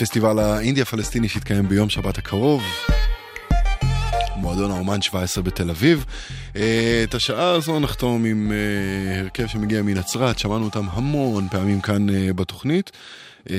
פסטיבל 0.00 0.38
האינדי 0.38 0.82
הפלסטיני 0.82 1.28
שיתקיים 1.28 1.68
ביום 1.68 1.90
שבת 1.90 2.18
הקרוב. 2.18 2.62
מועדון 4.36 4.70
האומן 4.70 5.02
17 5.02 5.44
בתל 5.44 5.70
אביב. 5.70 6.04
Uh, 6.54 6.56
את 7.04 7.14
השעה 7.14 7.50
הזו 7.50 7.80
נחתום 7.80 8.24
עם 8.24 8.52
uh, 8.52 9.18
הרכב 9.20 9.46
שמגיע 9.46 9.82
מנצרת, 9.82 10.38
שמענו 10.38 10.64
אותם 10.64 10.86
המון 10.90 11.48
פעמים 11.50 11.80
כאן 11.80 12.08
uh, 12.08 12.12
בתוכנית. 12.32 12.90
Uh, 13.46 13.50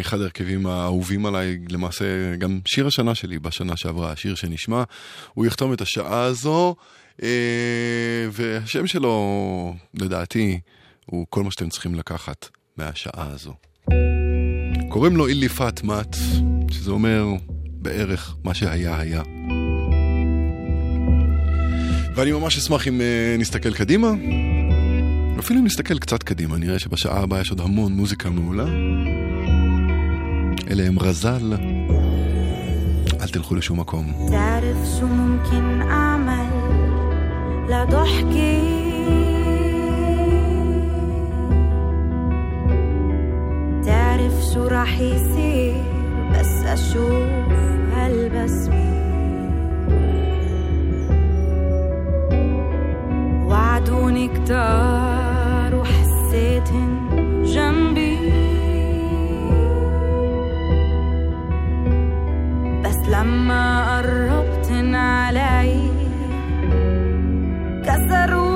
אחד 0.00 0.20
ההרכבים 0.20 0.66
האהובים 0.66 1.26
עליי, 1.26 1.58
למעשה 1.70 2.36
גם 2.36 2.60
שיר 2.64 2.86
השנה 2.86 3.14
שלי 3.14 3.38
בשנה 3.38 3.76
שעברה, 3.76 4.12
השיר 4.12 4.34
שנשמע. 4.34 4.82
הוא 5.34 5.46
יחתום 5.46 5.72
את 5.72 5.80
השעה 5.80 6.22
הזו, 6.22 6.74
uh, 7.16 7.22
והשם 8.32 8.86
שלו, 8.86 9.74
לדעתי, 9.94 10.60
הוא 11.06 11.26
כל 11.30 11.42
מה 11.42 11.50
שאתם 11.50 11.68
צריכים 11.68 11.94
לקחת 11.94 12.48
מהשעה 12.76 13.30
הזו. 13.32 13.54
קוראים 14.88 15.16
לו 15.16 15.26
אילי 15.26 15.48
פאטמט, 15.48 16.16
שזה 16.70 16.90
אומר 16.90 17.26
בערך 17.56 18.36
מה 18.44 18.54
שהיה 18.54 19.00
היה. 19.00 19.22
ואני 22.14 22.32
ממש 22.32 22.58
אשמח 22.58 22.88
אם 22.88 23.00
uh, 23.00 23.40
נסתכל 23.40 23.74
קדימה, 23.74 24.08
אפילו 25.39 25.59
אם 25.59 25.65
נסתכל 25.65 25.99
קצת 25.99 26.23
קדימה, 26.23 26.57
נראה 26.57 26.79
שבשעה 26.79 27.19
הבאה 27.19 27.41
יש 27.41 27.49
עוד 27.49 27.59
המון 27.59 27.93
מוזיקה 27.93 28.29
מעולה. 28.29 28.65
אלה 30.71 30.83
הם 30.87 30.99
רזל, 30.99 31.53
אל 33.21 33.27
תלכו 33.27 33.55
לשום 33.55 33.79
מקום. 33.79 34.13
تعرف 34.31 34.77
شو 34.99 35.07
ممكن 35.07 35.81
أعمل 35.81 36.49
لضحكي 37.69 38.83
تعرف 43.85 44.33
شو 44.53 44.67
راح 44.67 44.99
يصير 44.99 45.83
بس 46.31 46.63
أشوف 46.65 47.29
هالبسمة 47.93 49.06
وعدوني 53.48 54.28
كتار 54.28 55.74
وحسيتهن 55.74 56.90
جنبي. 57.44 58.18
بس 62.84 62.98
لما 63.08 63.64
قربتن 63.98 64.94
علي 64.94 65.74
كسروا 67.86 68.47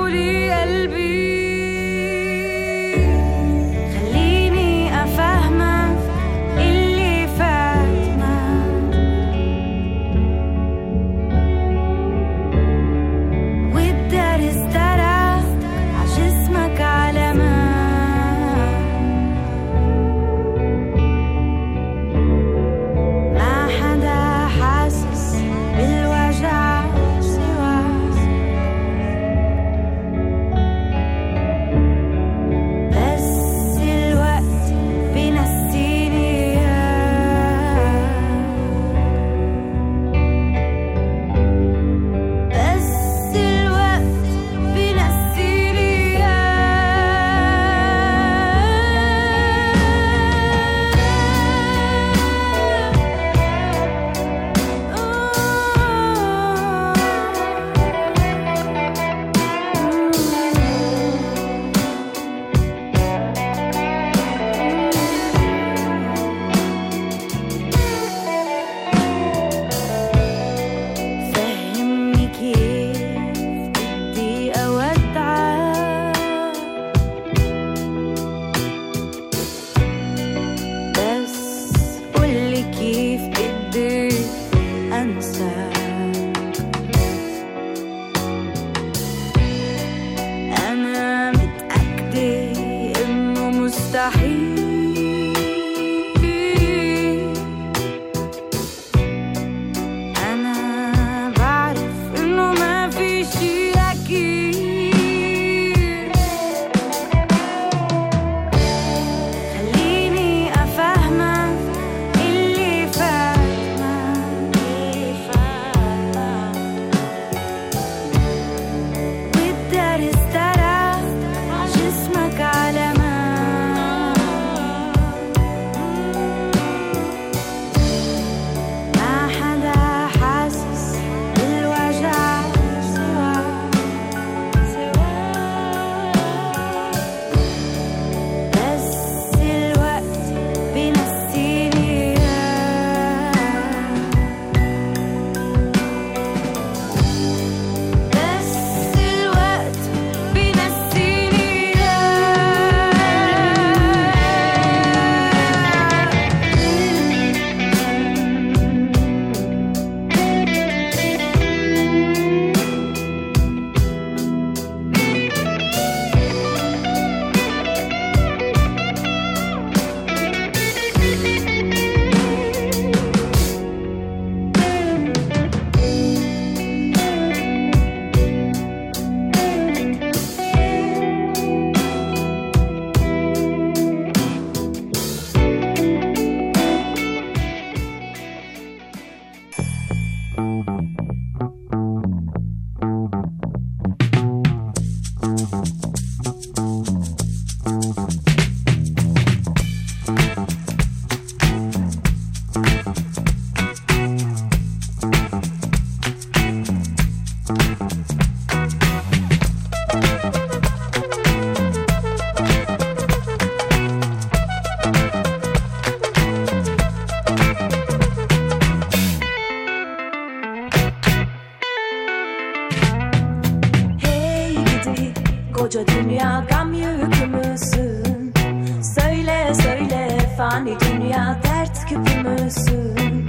dünya 231.13 231.37
dert 231.43 231.85
küpü 231.89 232.29
müsün? 232.29 233.27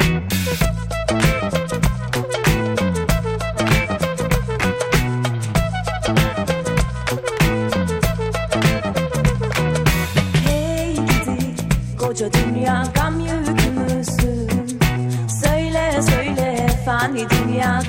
Hey 10.46 10.94
gidi 10.94 11.54
koca 11.98 12.30
dünya 12.32 12.84
gam 12.94 13.20
yükü 13.20 13.70
müsün? 13.70 14.78
Söyle 15.42 16.02
söyle 16.02 16.68
fani 16.84 17.26
dünya 17.30 17.82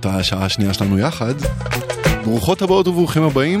את 0.00 0.06
השעה 0.06 0.44
השנייה 0.44 0.74
שלנו 0.74 0.98
יחד. 0.98 1.34
ברוכות 2.24 2.62
הבאות 2.62 2.88
וברוכים 2.88 3.22
הבאים. 3.22 3.60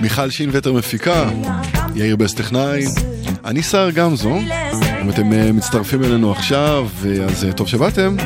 מיכל 0.00 0.30
שינווטר 0.30 0.72
מפיקה, 0.72 1.30
יאיר 1.94 2.16
בס 2.16 2.34
טכנאי, 2.34 2.84
אני 3.44 3.62
סער 3.62 3.90
גמזו. 3.90 4.36
אם 5.02 5.10
אתם 5.10 5.32
אה, 5.32 5.52
מצטרפים 5.52 6.04
אלינו 6.04 6.32
עכשיו, 6.32 6.88
אה, 7.06 7.24
אז 7.24 7.44
אה, 7.44 7.52
טוב 7.52 7.68
שבאתם. 7.68 8.16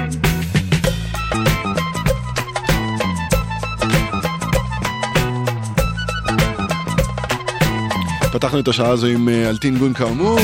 פתחנו 8.33 8.61
את 8.61 8.69
השעה 8.69 8.89
הזו 8.89 9.07
עם 9.07 9.29
אלטין 9.29 9.79
גון 9.79 9.93
כאמור, 9.93 10.39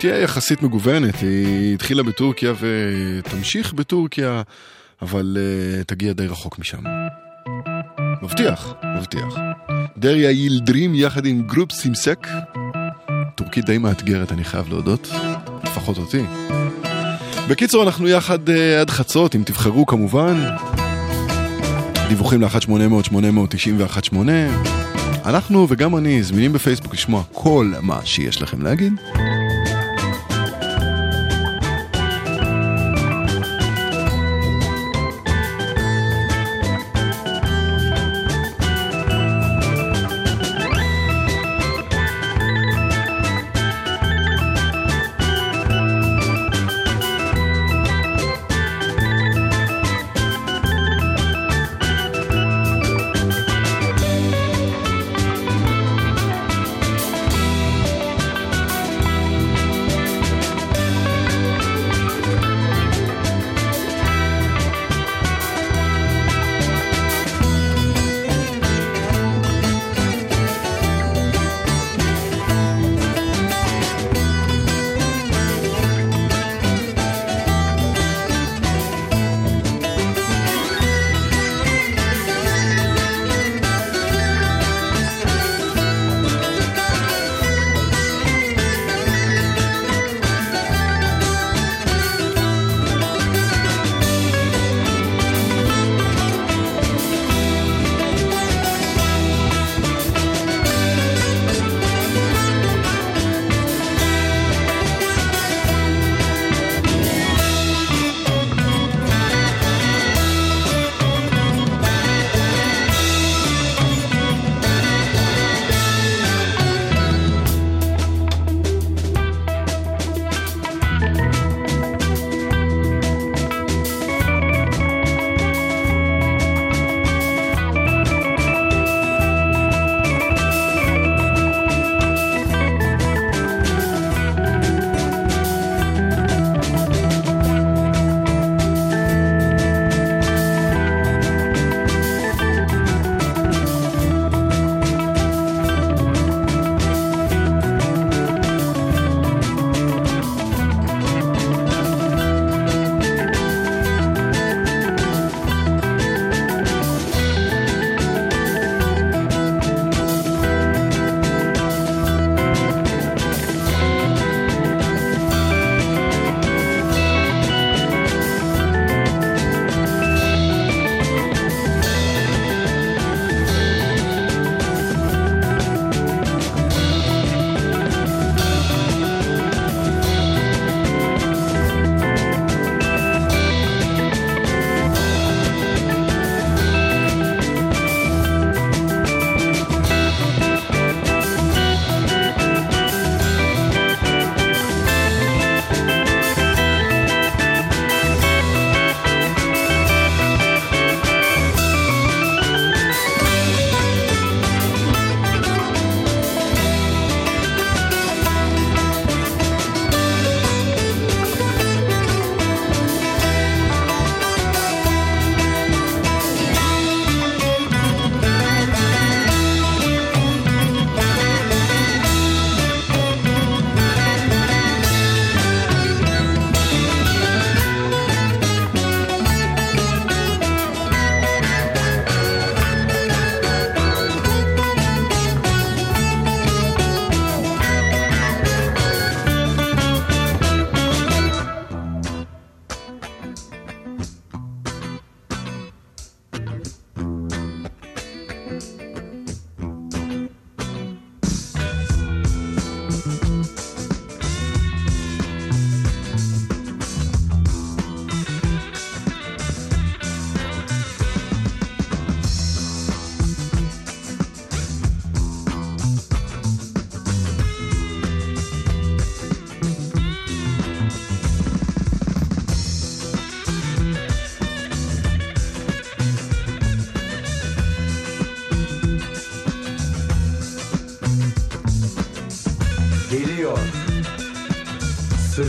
תהיה 0.00 0.18
יחסית 0.18 0.62
מגוונת, 0.62 1.20
היא 1.20 1.74
התחילה 1.74 2.02
בטורקיה 2.02 2.52
ותמשיך 2.60 3.72
בטורקיה, 3.72 4.42
אבל 5.02 5.36
אה, 5.40 5.84
תגיע 5.84 6.12
די 6.12 6.26
רחוק 6.26 6.58
משם. 6.58 6.82
מבטיח, 8.22 8.74
מבטיח. 8.98 9.34
דריה 9.96 10.30
יילדרים 10.30 10.94
יחד 10.94 11.26
עם 11.26 11.42
גרופ 11.42 11.72
סימסק. 11.72 12.26
טורקית 13.38 13.64
די 13.64 13.78
מאתגרת, 13.78 14.32
אני 14.32 14.44
חייב 14.44 14.68
להודות. 14.68 15.08
לפחות 15.64 15.98
אותי. 15.98 16.22
בקיצור, 17.48 17.82
אנחנו 17.82 18.08
יחד 18.08 18.48
אה, 18.48 18.80
עד 18.80 18.90
חצות, 18.90 19.34
אם 19.34 19.42
תבחרו 19.46 19.86
כמובן. 19.86 20.44
דיווחים 22.08 22.42
ל-1800-890-118. 22.42 24.16
אנחנו 25.24 25.66
וגם 25.68 25.96
אני 25.96 26.22
זמינים 26.22 26.52
בפייסבוק 26.52 26.94
לשמוע 26.94 27.22
כל 27.32 27.72
מה 27.80 28.00
שיש 28.04 28.42
לכם 28.42 28.62
להגיד. 28.62 28.92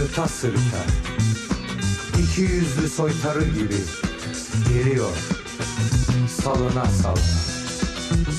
Sırıta 0.10 0.28
sırıta 0.28 0.84
İki 2.24 2.42
yüzlü 2.42 2.90
soytarı 2.90 3.44
gibi 3.44 3.78
Geliyor. 4.70 5.18
Salına 6.44 6.86
salına. 6.86 7.40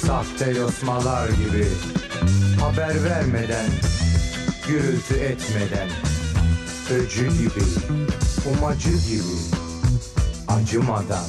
Sahte 0.06 0.50
yosmalar 0.50 1.28
gibi 1.28 1.68
Haber 2.60 3.04
vermeden 3.04 3.66
Gürültü 4.68 5.14
etmeden. 5.14 5.88
Öcü 6.90 7.28
gibi 7.28 7.64
Umacı 8.50 8.90
gibi 8.90 9.60
Acımadan 10.48 11.24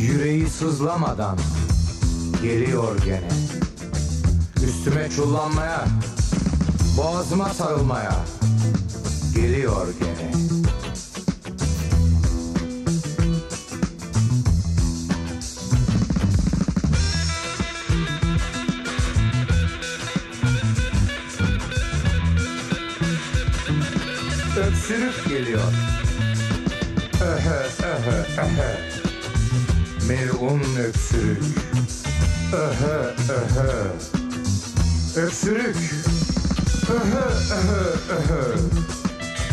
Yüreği 0.00 0.50
sızlamadan 0.50 1.38
Geliyor 2.42 2.98
gene. 3.04 3.30
Üstüme 4.68 5.10
çullanmaya 5.10 5.84
Boğazıma 6.96 7.48
sarılmaya 7.48 8.37
Geliyor 9.42 9.86
gene. 10.00 10.30
Öksürük 24.56 25.28
geliyor. 25.28 25.60
Öhö 27.20 27.62
öhö 27.82 28.24
öhö. 28.38 28.74
Melun 30.08 30.62
öksürük. 30.76 31.42
Öhö 32.52 33.14
öhö. 33.28 33.84
Öksürük. 35.16 35.76
Öhö 36.88 37.28
öhö 37.54 37.94
öhö 38.10 38.54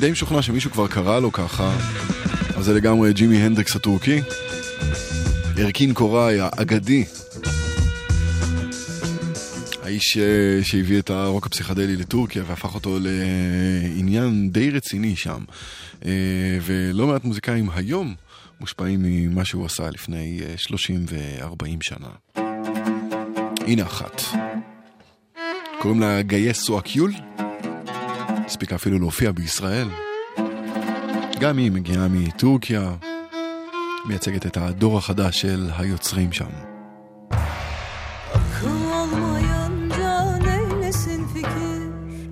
די 0.00 0.10
משוכנע 0.10 0.42
שמישהו 0.42 0.70
כבר 0.70 0.86
קרא 0.86 1.20
לו 1.20 1.32
ככה, 1.32 1.76
אז 2.56 2.64
זה 2.64 2.74
לגמרי 2.74 3.12
ג'ימי 3.12 3.36
הנדריקס 3.36 3.76
הטורקי. 3.76 4.20
ירקין 5.56 5.94
קוראי 5.94 6.40
האגדי. 6.40 7.04
האיש 9.82 10.16
אה, 10.16 10.58
שהביא 10.62 10.98
את 10.98 11.10
הרוק 11.10 11.46
הפסיכדלי 11.46 11.96
לטורקיה 11.96 12.42
והפך 12.46 12.74
אותו 12.74 12.98
לעניין 13.00 14.50
די 14.50 14.70
רציני 14.70 15.16
שם. 15.16 15.44
אה, 16.04 16.10
ולא 16.62 17.06
מעט 17.06 17.24
מוזיקאים 17.24 17.70
היום 17.74 18.14
מושפעים 18.60 19.00
ממה 19.02 19.44
שהוא 19.44 19.66
עשה 19.66 19.90
לפני 19.90 20.40
אה, 20.42 20.54
30 20.56 21.04
ו-40 21.08 21.76
שנה. 21.80 22.08
הנה 23.66 23.82
אחת. 23.82 24.22
קוראים 25.78 26.00
לה 26.00 26.22
גאיה 26.22 26.54
סואקיול. 26.54 27.12
הספיקה 28.49 28.75
אפילו 28.75 28.99
להופיע 28.99 29.31
בישראל. 29.31 29.87
גם 31.39 31.57
היא 31.57 31.71
מגיעה 31.71 32.07
מטורקיה, 32.07 32.95
מייצגת 34.05 34.45
את 34.45 34.57
הדור 34.57 34.97
החדש 34.97 35.41
של 35.41 35.69
היוצרים 35.77 36.31
שם. 36.31 36.49
Akıl 38.35 38.91
olmayınca 39.01 40.37
neylesin 40.37 41.27
fikir 41.33 41.81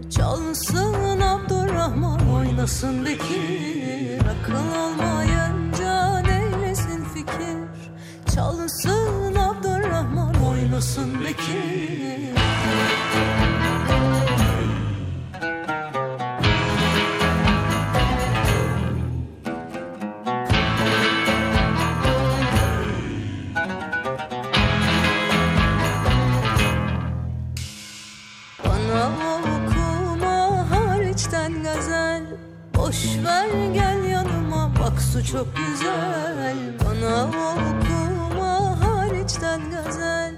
Çalsın 0.09 1.19
Abdurrahman 1.21 2.29
oynasın 2.33 3.05
Bekir 3.05 4.21
Akıl 4.33 4.53
olmayınca 4.53 6.19
neylesin 6.19 7.03
fikir 7.13 7.57
Çalsın 8.35 9.35
Abdurrahman 9.35 10.35
oynasın 10.49 11.25
Bekir 11.25 12.96
Boş 32.88 33.06
ver 33.24 33.48
gel 33.74 34.04
yanıma. 34.04 34.70
Bak 34.80 35.02
su 35.02 35.24
çok 35.24 35.46
güzel. 35.56 36.56
Bana 36.84 37.24
okuma 37.24 38.80
hariçten 38.80 39.60
gazel. 39.70 40.34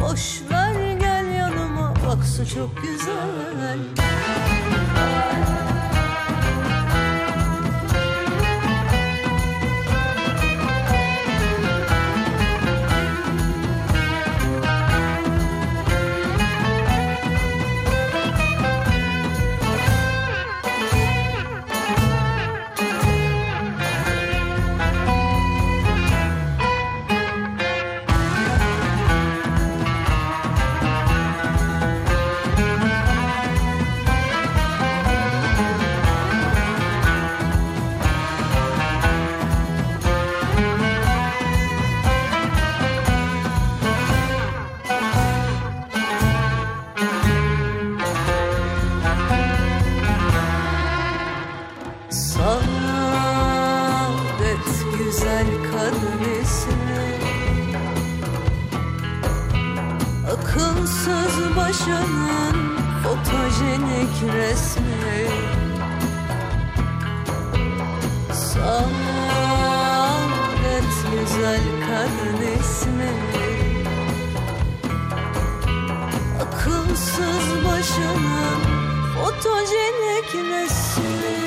Boş 0.00 0.42
ver 0.50 0.96
gel 1.00 1.26
yanıma. 1.34 1.94
Bak 2.06 2.24
su 2.24 2.54
çok 2.54 2.82
güzel 2.82 3.78
taşının 61.68 62.76
fotojenik 63.02 64.34
resmi. 64.34 65.28
Saadet 68.32 68.88
güzel 71.12 71.60
kadın 71.86 72.40
ismi. 72.60 73.12
Akılsız 76.42 77.64
başının 77.64 78.60
fotojenik 79.14 80.34
resmi. 80.34 81.37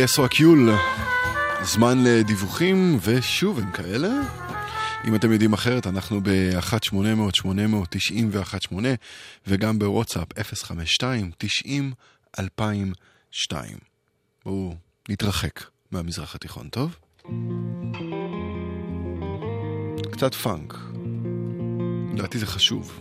גייס 0.00 0.18
או 0.18 0.24
הקיול, 0.24 0.70
זמן 1.62 2.04
לדיווחים, 2.04 2.98
ושוב 3.02 3.58
הם 3.58 3.70
כאלה. 3.70 4.08
אם 5.04 5.14
אתם 5.14 5.32
יודעים 5.32 5.52
אחרת, 5.52 5.86
אנחנו 5.86 6.20
ב-1-800-890-118, 6.22 8.74
וגם 9.46 9.78
בוואטסאפ 9.78 10.28
052-90-2002. 12.38 12.40
בואו 14.44 14.74
נתרחק 15.08 15.64
מהמזרח 15.90 16.34
התיכון, 16.34 16.68
טוב? 16.68 16.96
קצת 20.12 20.34
פאנק. 20.34 20.74
לדעתי 22.14 22.38
זה 22.38 22.46
חשוב. 22.46 23.00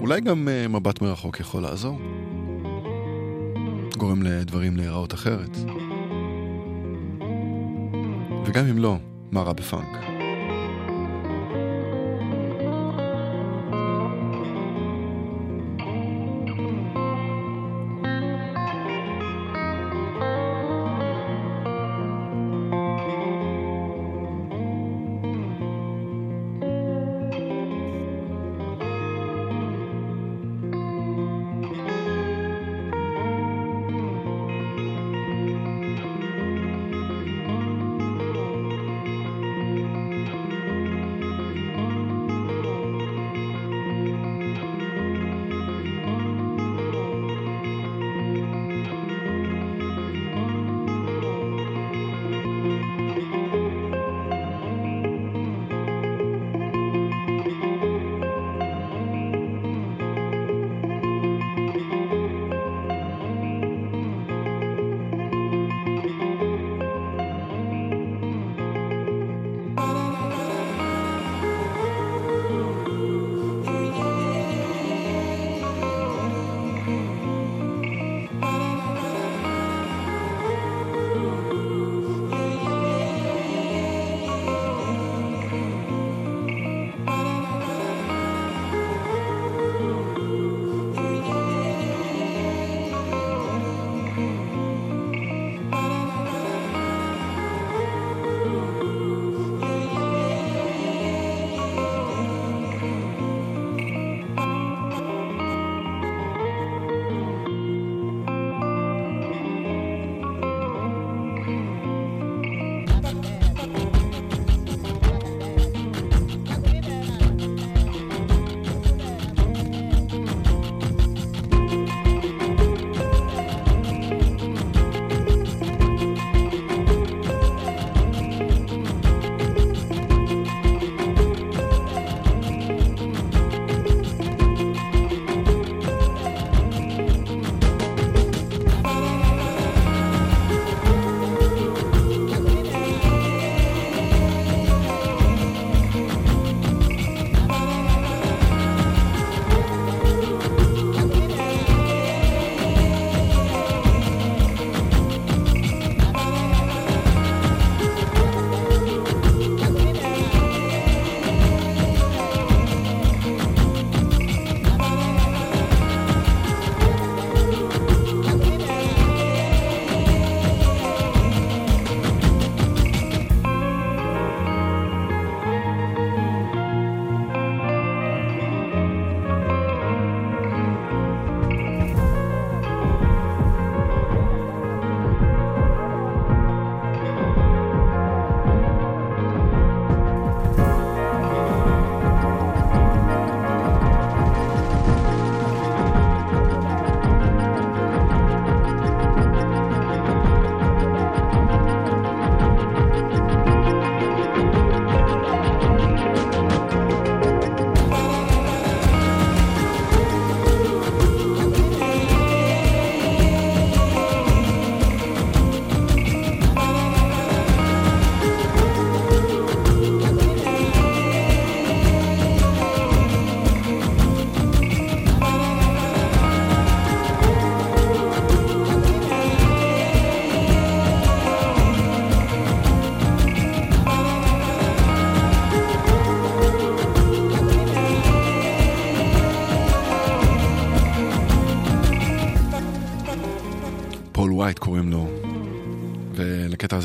אולי 0.00 0.20
גם 0.20 0.48
uh, 0.48 0.68
מבט 0.68 1.02
מרחוק 1.02 1.40
יכול 1.40 1.62
לעזור. 1.62 2.17
גורם 3.98 4.22
לדברים 4.22 4.76
להיראות 4.76 5.14
אחרת. 5.14 5.56
וגם 8.46 8.66
אם 8.66 8.78
לא, 8.78 8.96
מה 9.30 9.42
רע 9.42 9.52
בפאנק? 9.52 10.17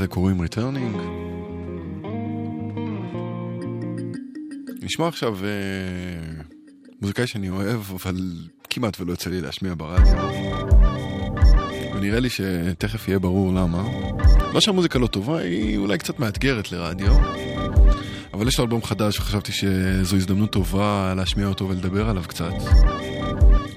הזה 0.03 0.07
קוראים 0.11 0.41
Returning. 0.41 0.97
נשמע 4.81 5.07
עכשיו 5.07 5.37
אה, 5.45 6.43
מוזיקאי 7.01 7.27
שאני 7.27 7.49
אוהב, 7.49 7.81
אבל 7.93 8.15
כמעט 8.69 9.01
ולא 9.01 9.11
יוצא 9.11 9.29
לי 9.29 9.41
להשמיע 9.41 9.73
ברדיו. 9.77 10.17
ונראה 11.95 12.19
לי 12.19 12.29
שתכף 12.29 13.07
יהיה 13.07 13.19
ברור 13.19 13.53
למה. 13.53 13.83
לא 14.53 14.61
שהמוזיקה 14.61 14.99
לא 14.99 15.07
טובה, 15.07 15.37
היא 15.37 15.77
אולי 15.77 15.97
קצת 15.97 16.19
מאתגרת 16.19 16.71
לרדיו. 16.71 17.13
אבל 18.33 18.47
יש 18.47 18.59
לו 18.59 18.65
אלבום 18.65 18.83
חדש 18.83 19.19
וחשבתי 19.19 19.51
שזו 19.51 20.15
הזדמנות 20.15 20.51
טובה 20.51 21.13
להשמיע 21.17 21.47
אותו 21.47 21.69
ולדבר 21.69 22.09
עליו 22.09 22.23
קצת. 22.27 22.53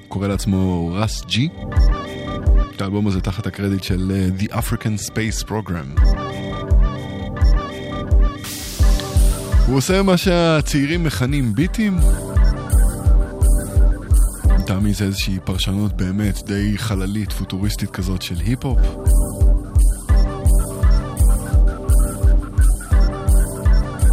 קורא 0.09 0.29
לעצמו 0.29 0.91
רס 0.95 1.25
ג'י. 1.25 1.49
את 2.77 2.81
האלבום 2.81 3.07
הזה 3.07 3.21
תחת 3.21 3.47
הקרדיט 3.47 3.83
של 3.83 4.13
אה, 4.15 4.29
The 4.39 4.53
African 4.53 5.11
Space 5.11 5.49
Program. 5.49 6.01
הוא 9.67 9.77
עושה 9.77 10.03
מה 10.03 10.17
שהצעירים 10.17 11.05
מכנים 11.05 11.55
ביטים. 11.55 11.99
לטעמי 14.59 14.95
זה 14.95 15.05
איזושהי 15.05 15.39
פרשנות 15.45 15.93
באמת 15.93 16.43
די 16.47 16.79
חללית, 16.79 17.33
פוטוריסטית 17.33 17.91
כזאת 17.91 18.23
של 18.23 18.37
היפ-הופ. 18.45 18.79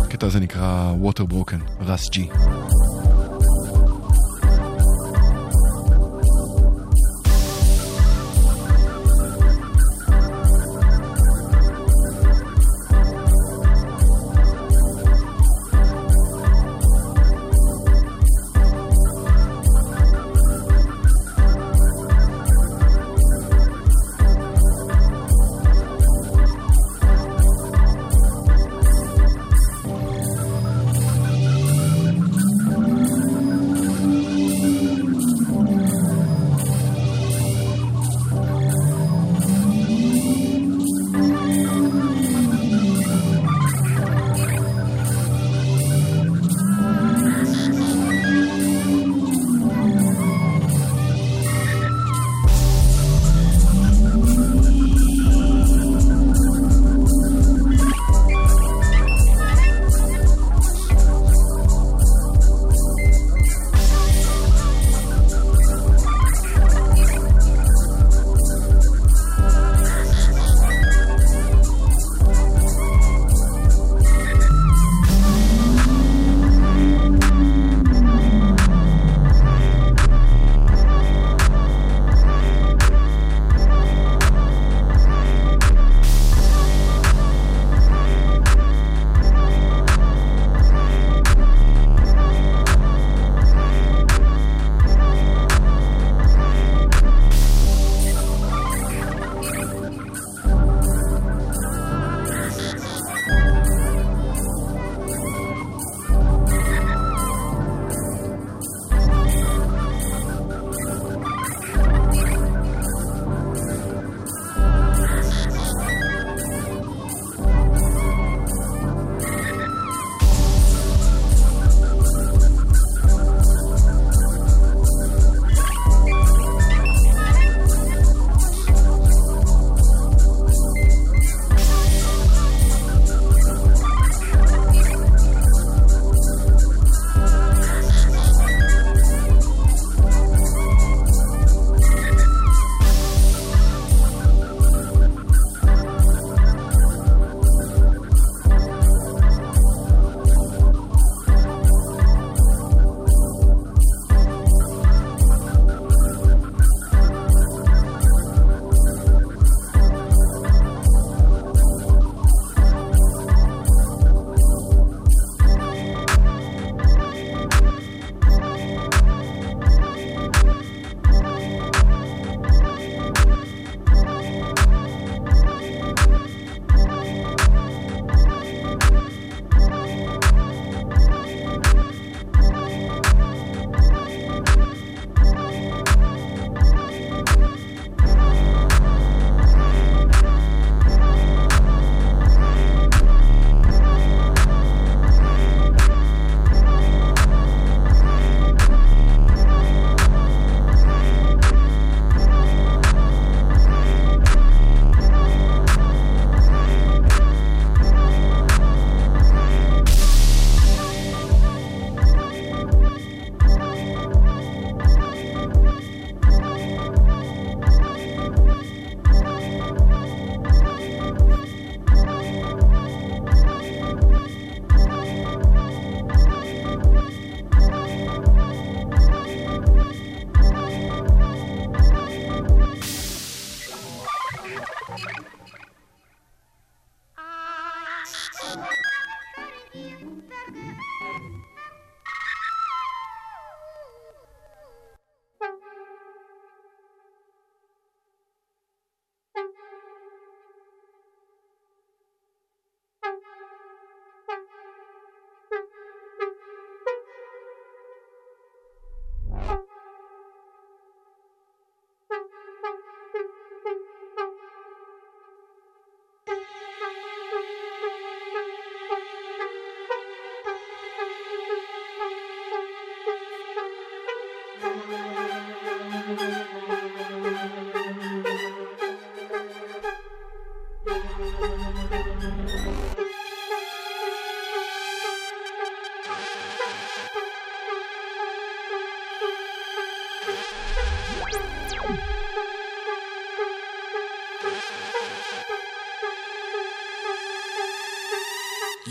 הקטע 0.03 0.27
הזה 0.27 0.39
נקרא 0.39 0.93
Water 1.03 1.33
Broken, 1.33 1.81
רס 1.81 2.09
ג'י. 2.09 2.27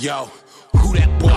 Yo, 0.03 0.29
who 0.79 0.93
that 0.95 1.07
boy? 1.20 1.31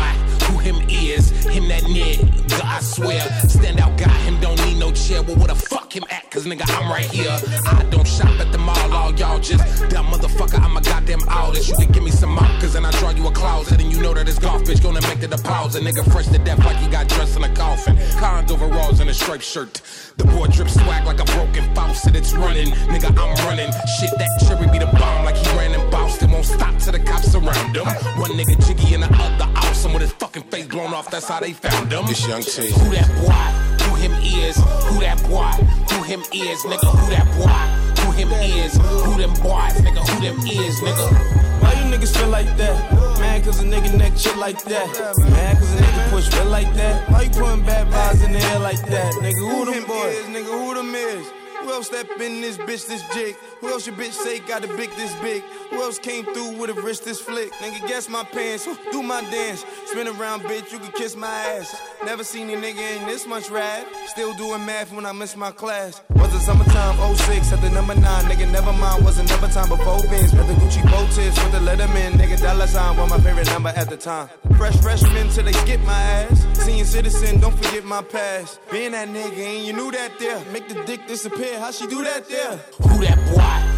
Who 0.47 0.57
him 0.57 0.89
is? 0.89 1.29
Him 1.45 1.67
that 1.67 1.83
nigga, 1.83 2.61
I 2.63 2.79
swear. 2.81 3.21
Stand 3.47 3.79
out 3.79 3.95
guy, 3.95 4.09
him 4.25 4.39
don't 4.41 4.57
need 4.65 4.79
no 4.79 4.91
chair. 4.91 5.21
Well, 5.21 5.35
where 5.35 5.49
the 5.49 5.53
fuck 5.53 5.93
him 5.93 6.03
at? 6.09 6.31
Cause 6.31 6.47
nigga, 6.47 6.63
I'm 6.73 6.89
right 6.89 7.05
here. 7.05 7.29
I 7.67 7.83
don't 7.91 8.07
shop 8.07 8.39
at 8.39 8.51
the 8.51 8.57
mall, 8.57 8.91
all 8.91 9.13
y'all 9.13 9.37
just 9.37 9.87
dumb 9.91 10.07
motherfucker. 10.07 10.59
I'm 10.59 10.75
a 10.75 10.81
goddamn 10.81 11.19
artist. 11.29 11.69
You 11.69 11.75
can 11.75 11.91
give 11.91 12.01
me 12.01 12.09
some 12.09 12.31
markers 12.31 12.73
and 12.73 12.87
I 12.87 12.91
draw 12.97 13.11
you 13.11 13.27
a 13.27 13.31
closet. 13.31 13.79
And 13.79 13.93
you 13.93 14.01
know 14.01 14.15
that 14.15 14.25
this 14.25 14.39
golf 14.39 14.63
bitch 14.63 14.81
gonna 14.81 15.01
make 15.09 15.19
the 15.19 15.27
deposit. 15.27 15.83
Nigga, 15.83 16.11
fresh 16.11 16.25
to 16.29 16.39
death 16.39 16.65
like 16.65 16.77
he 16.77 16.87
got 16.87 17.07
dressed 17.07 17.37
in 17.37 17.43
a 17.43 17.53
coffin. 17.53 17.95
Cons 18.17 18.51
overalls 18.51 18.99
and 18.99 19.11
a 19.11 19.13
striped 19.13 19.43
shirt. 19.43 19.79
The 20.17 20.23
boy 20.23 20.47
drip 20.47 20.69
swag 20.69 21.05
like 21.05 21.19
a 21.19 21.25
broken 21.37 21.71
faucet. 21.75 22.15
It's 22.15 22.33
running. 22.33 22.71
Nigga, 22.89 23.09
I'm 23.15 23.35
running. 23.45 23.71
Shit, 23.99 24.09
that 24.17 24.31
cherry 24.41 24.67
be 24.71 24.79
the 24.79 24.89
bomb 24.97 25.23
like 25.23 25.37
he 25.37 25.47
ran 25.55 25.79
in 25.79 25.84
Boston. 26.15 26.31
Won't 26.31 26.45
stop 26.45 26.77
till 26.79 26.93
the 26.93 26.99
cops 26.99 27.31
surround 27.31 27.75
him. 27.75 27.85
One 28.19 28.31
nigga 28.31 28.55
jiggy 28.67 28.93
and 28.93 29.03
the 29.03 29.07
other 29.07 29.51
awesome 29.57 29.93
with 29.93 30.01
his 30.01 30.11
fucking 30.13 30.43
face 30.43 30.67
blown 30.67 30.93
off. 30.93 31.09
That's 31.11 31.27
how 31.27 31.39
they 31.39 31.53
found 31.53 31.91
him. 31.91 32.05
It's 32.07 32.27
Young 32.27 32.41
T. 32.41 32.71
Who 32.71 32.89
that 32.91 33.07
boy? 33.19 33.85
Who 33.85 33.95
him 33.95 34.11
is? 34.23 34.55
Who 34.55 34.99
that 34.99 35.21
boy? 35.27 35.51
Who 35.93 36.03
him 36.03 36.21
is? 36.33 36.59
Nigga, 36.63 36.89
who 36.91 37.09
that 37.11 37.27
boy? 37.35 38.01
Who 38.03 38.11
him 38.11 38.31
is? 38.31 38.73
Who 38.75 39.17
them 39.17 39.33
boys? 39.43 39.75
Nigga, 39.83 40.07
who 40.07 40.21
them 40.21 40.39
is? 40.47 40.79
Nigga. 40.79 41.61
Why 41.61 41.73
you 41.73 41.97
niggas 41.97 42.15
feel 42.17 42.29
like 42.29 42.55
that? 42.57 43.19
Man, 43.19 43.43
cause 43.43 43.61
a 43.61 43.65
nigga 43.65 43.97
neck 43.97 44.17
shit 44.17 44.37
like 44.37 44.61
that. 44.63 44.87
Man, 45.17 45.55
cause 45.57 45.73
a 45.73 45.77
nigga 45.77 46.09
push 46.11 46.33
real 46.33 46.45
like 46.45 46.73
that. 46.75 47.09
Why 47.09 47.23
you 47.23 47.29
putting 47.29 47.65
bad 47.65 47.87
vibes 47.87 48.25
in 48.25 48.31
the 48.31 48.39
air 48.39 48.59
like 48.59 48.81
that? 48.87 49.13
Nigga, 49.15 49.39
who 49.39 49.65
them 49.65 49.85
boys? 49.85 50.23
Nigga, 50.25 50.45
who 50.45 50.73
them 50.75 50.93
is? 50.93 51.27
Who 51.65 51.71
else 51.71 51.87
step 51.87 52.07
in 52.21 52.41
this 52.41 52.57
bitch 52.57 52.85
this 52.85 53.01
jig? 53.11 53.35
Who 53.59 53.69
else 53.69 53.87
your 53.87 53.95
bitch 53.95 54.11
say 54.11 54.37
got 54.37 54.63
a 54.63 54.67
big 54.77 54.91
this 54.97 55.15
big? 55.15 55.41
Who 55.85 55.89
else 55.89 55.99
came 55.99 56.25
through 56.25 56.57
with 56.57 56.71
a 56.71 56.81
wrist 56.81 57.05
this 57.05 57.21
flick? 57.21 57.51
Nigga, 57.61 57.87
guess 57.87 58.09
my 58.09 58.23
pants, 58.23 58.67
do 58.91 59.03
my 59.03 59.21
dance. 59.29 59.63
Spin 59.85 60.07
around, 60.07 60.41
bitch, 60.41 60.71
you 60.71 60.79
can 60.79 60.91
kiss 60.93 61.15
my 61.15 61.27
ass. 61.27 61.79
Never 62.03 62.23
seen 62.23 62.49
a 62.49 62.53
nigga 62.53 62.97
in 62.97 63.05
this 63.05 63.27
much 63.27 63.51
rap. 63.51 63.85
Still 64.07 64.33
doing 64.33 64.65
math 64.65 64.91
when 64.91 65.05
I 65.05 65.11
miss 65.11 65.37
my 65.37 65.51
class. 65.51 66.01
Was 66.15 66.33
it 66.33 66.39
summertime 66.39 66.97
06 67.15 67.53
at 67.53 67.61
the 67.61 67.69
number 67.69 67.93
9? 67.93 68.03
Nigga, 68.03 68.51
never 68.51 68.73
mind, 68.73 69.05
was 69.05 69.19
another 69.19 69.47
time 69.47 69.69
before 69.69 70.01
Benz. 70.09 70.33
At 70.33 70.47
the 70.47 70.53
Gucci 70.53 70.83
bow 70.89 71.05
tips 71.11 71.37
with 71.43 71.51
the 71.51 71.59
Letterman. 71.59 72.13
Nigga, 72.13 72.41
dollar 72.41 72.65
sign 72.65 72.97
was 72.97 73.07
my 73.07 73.19
favorite 73.19 73.45
number 73.51 73.69
at 73.69 73.87
the 73.87 73.97
time. 73.97 74.27
Fresh 74.57 74.77
freshman 74.81 75.29
till 75.29 75.45
they 75.45 75.53
skip 75.53 75.81
my 75.81 76.01
ass. 76.01 76.47
Seeing 76.53 76.83
citizen, 76.83 77.39
don't 77.39 77.55
forget 77.55 77.83
my 77.85 78.01
past. 78.01 78.59
Being 78.71 78.93
that 78.93 79.07
nigga, 79.09 79.37
and 79.37 79.67
you 79.67 79.73
knew 79.73 79.91
that 79.91 80.17
there. 80.17 80.43
Make 80.51 80.67
the 80.67 80.83
dick 80.85 81.05
disappear, 81.05 81.59
how 81.59 81.69
she 81.69 81.85
do 81.85 82.03
that 82.03 82.27
there? 82.27 82.57
Who 82.81 83.05
that 83.05 83.19
boy? 83.35 83.74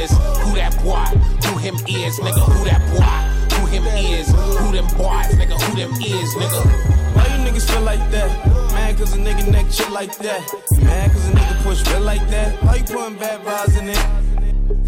Who 0.00 0.06
is? 0.06 0.10
Who 0.12 0.54
that 0.54 0.72
boy? 0.82 1.04
Who 1.48 1.58
him 1.58 1.74
is? 1.86 2.18
Nigga, 2.20 2.40
who 2.40 2.64
that 2.64 2.80
boy? 2.88 3.56
Who 3.56 3.66
him 3.66 3.84
is? 3.84 4.28
Who 4.30 4.72
them 4.72 4.86
boys? 4.96 5.28
Nigga, 5.36 5.60
who 5.60 5.76
them 5.76 5.92
is? 5.92 6.34
Nigga. 6.36 7.14
Why 7.14 7.26
you 7.26 7.44
niggas 7.44 7.70
feel 7.70 7.82
like 7.82 8.10
that? 8.10 8.46
Man, 8.72 8.96
cause 8.96 9.14
a 9.14 9.18
nigga 9.18 9.50
neck 9.50 9.70
shit 9.70 9.90
like 9.90 10.16
that. 10.18 10.40
Man, 10.80 11.10
cause 11.10 11.28
a 11.28 11.32
nigga 11.32 11.62
push 11.62 11.86
real 11.90 12.00
like 12.00 12.26
that. 12.30 12.62
Why 12.62 12.76
you 12.76 12.84
putting 12.84 13.18
bad 13.18 13.40
vibes 13.42 13.78
in 13.78 13.88
it? 13.88 14.29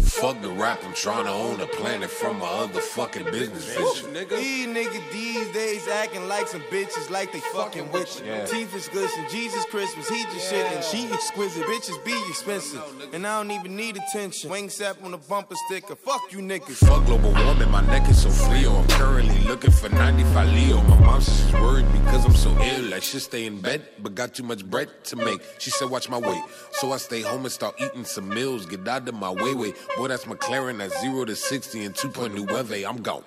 Fuck 0.03 0.41
the 0.41 0.49
rap, 0.49 0.79
I'm 0.83 0.93
trying 0.93 1.25
to 1.25 1.31
own 1.31 1.59
a 1.61 1.67
planet 1.67 2.09
from 2.09 2.39
my 2.39 2.47
other 2.47 2.81
fucking 2.81 3.25
business 3.25 3.65
vision. 3.65 4.13
These 4.13 4.67
niggas 4.67 5.11
these 5.11 5.47
days 5.53 5.87
acting 5.87 6.27
like 6.27 6.47
some 6.47 6.61
bitches 6.63 7.09
like 7.09 7.31
they 7.31 7.39
fucking 7.39 7.91
with 7.91 8.19
you. 8.19 8.27
Yeah. 8.27 8.45
Teeth 8.45 8.75
is 8.75 8.87
glisten, 8.89 9.25
Jesus 9.29 9.65
Christmas, 9.65 10.07
he 10.09 10.23
just 10.25 10.49
shit 10.49 10.65
and 10.71 10.83
she 10.83 11.11
exquisite. 11.11 11.63
Bitches 11.65 12.03
be 12.05 12.13
expensive, 12.29 12.81
and 13.13 13.25
I 13.25 13.41
don't 13.41 13.51
even 13.51 13.75
need 13.75 13.97
attention. 13.97 14.49
Wing 14.49 14.69
sap 14.69 15.03
on 15.03 15.11
the 15.11 15.17
bumper 15.17 15.55
sticker, 15.67 15.95
fuck 15.95 16.21
you 16.31 16.39
niggas. 16.39 16.85
Fuck 16.87 17.05
global 17.05 17.31
warming, 17.31 17.71
my 17.71 17.81
neck 17.87 18.09
is 18.09 18.21
so 18.21 18.29
frio. 18.29 18.75
I'm 18.75 18.87
currently 18.89 19.39
looking 19.47 19.71
for 19.71 19.89
95 19.89 20.53
Leo. 20.53 20.81
My 20.83 20.99
mom 20.99 21.21
says 21.21 21.45
she's 21.45 21.53
worried 21.53 21.91
because 21.91 22.25
I'm 22.25 22.35
so 22.35 22.51
ill. 22.61 22.93
I 22.93 22.99
should 22.99 23.21
stay 23.21 23.45
in 23.45 23.61
bed, 23.61 23.87
but 23.99 24.15
got 24.15 24.33
too 24.33 24.43
much 24.43 24.65
bread 24.65 24.89
to 25.05 25.15
make. 25.15 25.41
She 25.59 25.69
said, 25.69 25.89
watch 25.89 26.09
my 26.09 26.17
weight. 26.17 26.43
So 26.71 26.91
I 26.91 26.97
stay 26.97 27.21
home 27.21 27.43
and 27.43 27.51
start 27.51 27.75
eating 27.79 28.05
some 28.05 28.29
meals. 28.29 28.65
Get 28.65 28.87
out 28.87 29.07
of 29.07 29.15
my 29.15 29.31
way, 29.31 29.53
way. 29.53 29.73
Boy, 29.95 30.07
that's 30.07 30.25
McLaren 30.25 30.83
at 30.83 30.91
0 31.01 31.25
to 31.25 31.35
60 31.35 31.85
and 31.85 31.93
2.9. 31.93 32.89
I'm 32.89 33.01
gone. 33.03 33.23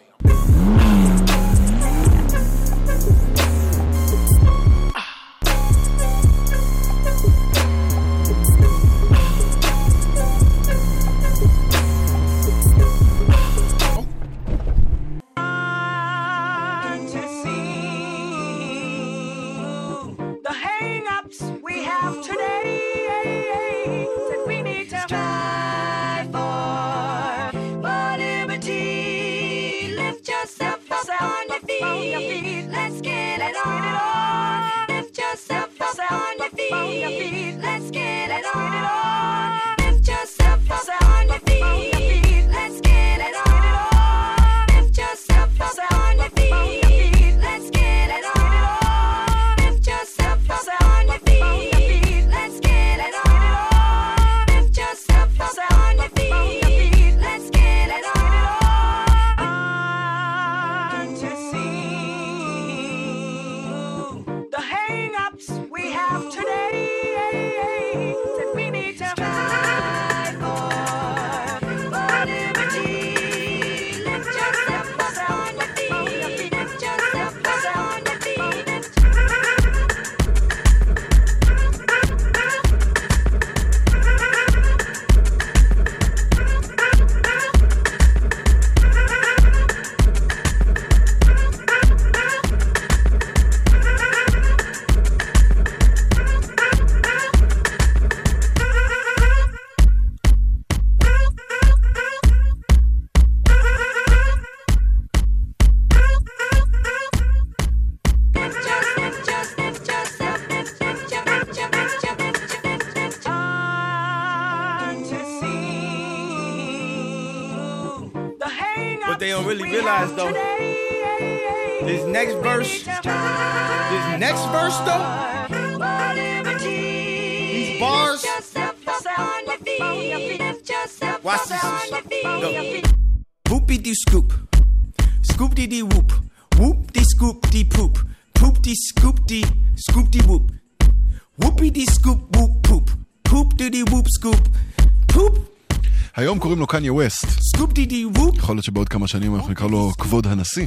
כמה 149.07 149.11
שנים 149.21 149.37
אנחנו 149.37 149.51
נקרא 149.51 149.67
לו 149.69 149.93
כבוד 149.99 150.27
הנשיא. 150.27 150.67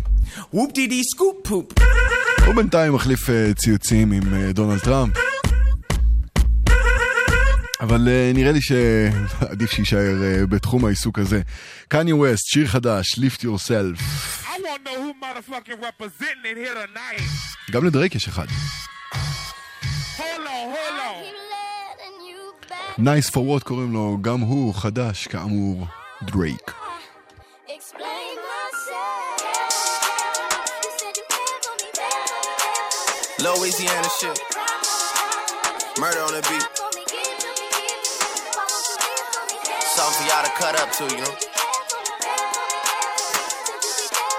whoop 0.54 0.70
dee 0.70 0.90
dee 0.90 1.16
scoop 1.16 1.48
poop. 1.50 1.84
הוא 2.46 2.56
בינתיים 2.56 2.94
מחליף 2.94 3.30
אה, 3.30 3.54
ציוצים 3.54 4.12
עם 4.12 4.34
אה, 4.34 4.52
דונלד 4.52 4.80
טראמפ. 4.80 5.14
אבל 7.82 8.08
אה, 8.08 8.32
נראה 8.34 8.52
לי 8.52 8.62
שעדיף 8.62 9.72
שיישאר 9.72 10.46
בתחום 10.50 10.86
העיסוק 10.86 11.20
הזה. 11.20 11.42
קניה 11.88 12.16
ווסט, 12.16 12.46
שיר 12.46 12.68
חדש, 12.68 13.20
Lift 13.20 13.42
Yourself. 13.42 14.02
גם 17.72 17.86
לדרייק 17.86 18.16
יש 18.16 18.28
אחד. 18.28 18.46
Nice 23.00 23.30
for 23.30 23.60
what 23.60 23.64
קוראים 23.64 23.94
לו, 23.94 24.18
גם 24.22 24.40
הוא 24.40 24.74
חדש, 24.76 25.28
כאמור, 25.28 25.88
דרייק. 26.24 26.89
Louisiana 33.42 34.08
shit. 34.20 34.38
Murder 35.98 36.20
on 36.20 36.34
the 36.34 36.42
beat. 36.50 36.68
Something 39.82 40.16
for 40.18 40.28
y'all 40.28 40.44
to 40.44 40.52
cut 40.58 40.80
up 40.80 40.92
to, 40.92 41.04
you 41.06 41.22
know? 41.24 41.36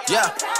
Yeah. 0.09 0.60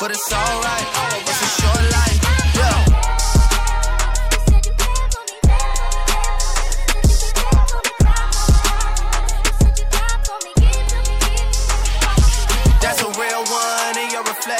but 0.00 0.10
it's 0.10 0.32
alright. 0.32 0.88
It's 1.28 1.42
a 1.42 1.60
short 1.60 1.84
life, 1.92 2.23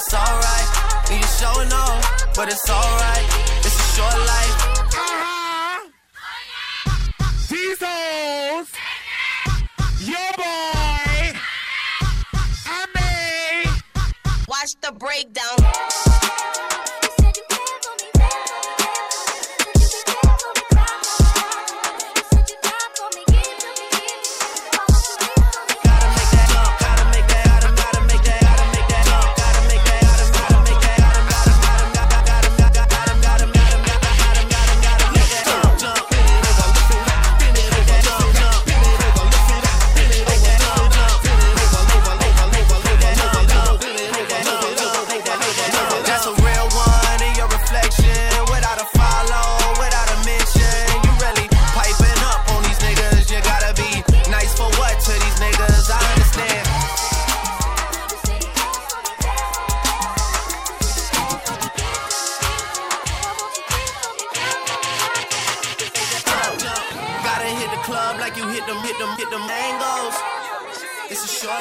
it's 0.00 0.14
alright. 0.14 1.10
And 1.10 1.20
you 1.20 1.26
showing 1.26 1.72
off, 1.72 2.34
but 2.34 2.48
it's 2.48 2.70
alright. 2.70 3.26
It's 3.58 3.76
a 3.76 3.88
short 3.96 4.18
life. 4.32 4.56
These 7.48 7.78
hoes, 7.80 8.68
your 10.00 10.30
boy, 10.36 11.36
I 12.66 12.86
may. 12.94 13.64
Watch 14.48 14.72
the 14.80 14.92
breakdown. 14.92 16.59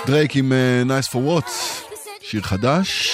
דרייק 0.05 0.35
עם 0.35 0.53
אה, 0.53 0.99
Nice 0.99 1.07
for 1.07 1.15
what, 1.15 1.51
שיר 2.21 2.41
חדש. 2.41 3.11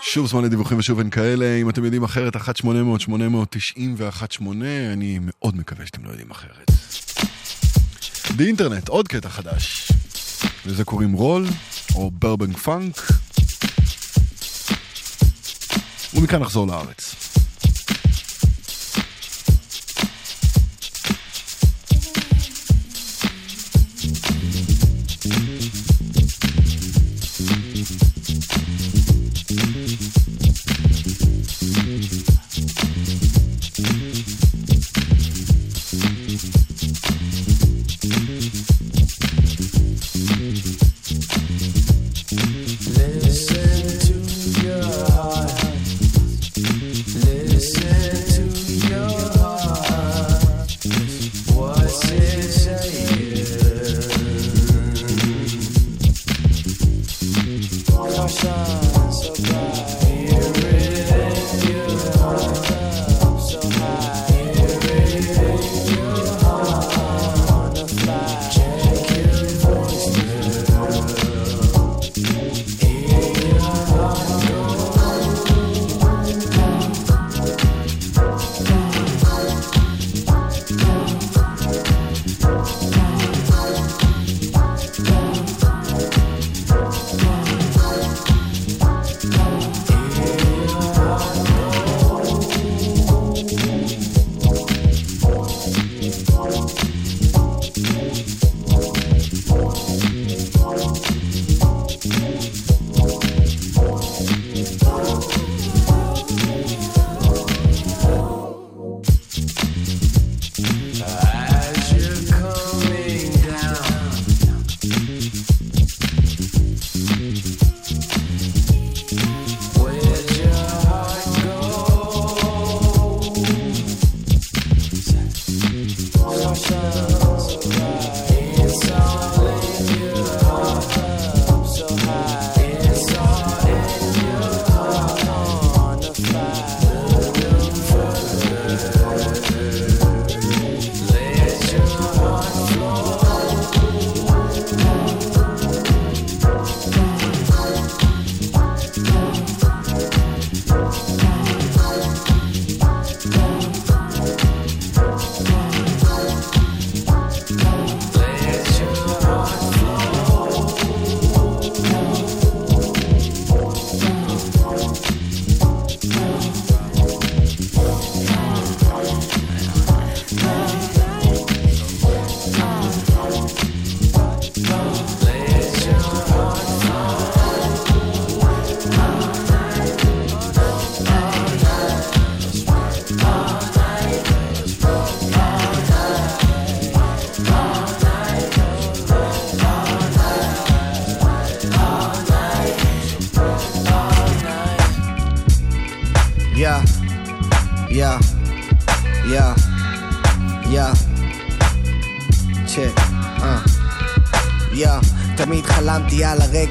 שוב 0.00 0.26
זמן 0.26 0.44
לדיווחים 0.44 0.78
ושוב 0.78 0.98
אין 0.98 1.10
כאלה, 1.10 1.56
אם 1.60 1.68
אתם 1.68 1.84
יודעים 1.84 2.04
אחרת, 2.04 2.36
1-800-890 2.36 2.40
ו-1-8, 3.96 4.42
אני 4.92 5.18
מאוד 5.22 5.56
מקווה 5.56 5.86
שאתם 5.86 6.04
לא 6.04 6.10
יודעים 6.10 6.30
אחרת. 6.30 6.70
The 8.36 8.49
Internet, 8.49 8.88
עוד 8.88 9.08
קטע 9.08 9.28
חדש. 9.28 9.88
לזה 10.66 10.84
קוראים 10.84 11.12
Roll, 11.12 11.46
או 11.94 12.10
Burbank 12.10 12.56
Funk. 12.56 12.96
ומכאן 16.14 16.40
נחזור 16.40 16.66
לארץ. 16.66 17.31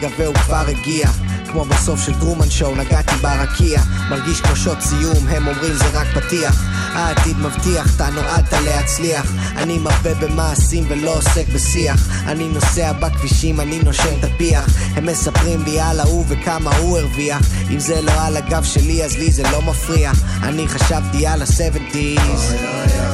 הרגע 0.01 0.15
והוא 0.17 0.35
כבר 0.35 0.63
הגיע. 0.67 1.07
כמו 1.51 1.65
בסוף 1.65 2.05
של 2.05 2.19
טרומן 2.19 2.49
שואו, 2.49 2.75
נגעתי 2.75 3.15
ברקיע. 3.15 3.81
מרגיש 4.09 4.41
כמו 4.41 4.55
שעות 4.55 4.81
סיום, 4.81 5.27
הם 5.27 5.47
אומרים 5.47 5.73
זה 5.73 5.85
רק 5.93 6.07
פתיח. 6.13 6.63
העתיד 6.93 7.37
מבטיח, 7.37 7.95
אתה 7.95 8.09
נועדת 8.09 8.53
להצליח. 8.53 9.31
אני 9.57 9.77
מרבה 9.77 10.13
במעשים 10.13 10.85
ולא 10.89 11.17
עוסק 11.17 11.47
בשיח. 11.53 12.07
אני 12.27 12.47
נוסע 12.47 12.93
בכבישים, 12.93 13.59
אני 13.59 13.79
נושם 13.83 14.19
את 14.19 14.23
הפיח. 14.23 14.65
הם 14.95 15.05
מספרים 15.05 15.63
לי 15.63 15.79
על 15.79 15.99
ההוא 15.99 16.25
וכמה 16.27 16.77
הוא 16.77 16.97
הרוויח. 16.97 17.41
אם 17.71 17.79
זה 17.79 18.01
לא 18.01 18.11
על 18.21 18.37
הגב 18.37 18.63
שלי 18.63 19.03
אז 19.03 19.17
לי 19.17 19.31
זה 19.31 19.43
לא 19.51 19.61
מפריע. 19.61 20.11
אני 20.43 20.67
חשבתי 20.67 21.27
על 21.27 21.41
ה-70's. 21.41 22.53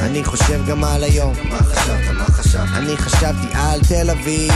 אני 0.00 0.24
חושב 0.24 0.66
גם 0.66 0.84
על 0.84 1.04
היום. 1.04 1.34
מה 1.50 1.58
חשבת? 1.58 2.17
חשבת? 2.48 2.68
אני 2.76 2.96
חשבתי 2.96 3.46
על 3.54 3.80
תל 3.88 4.10
אביב. 4.10 4.52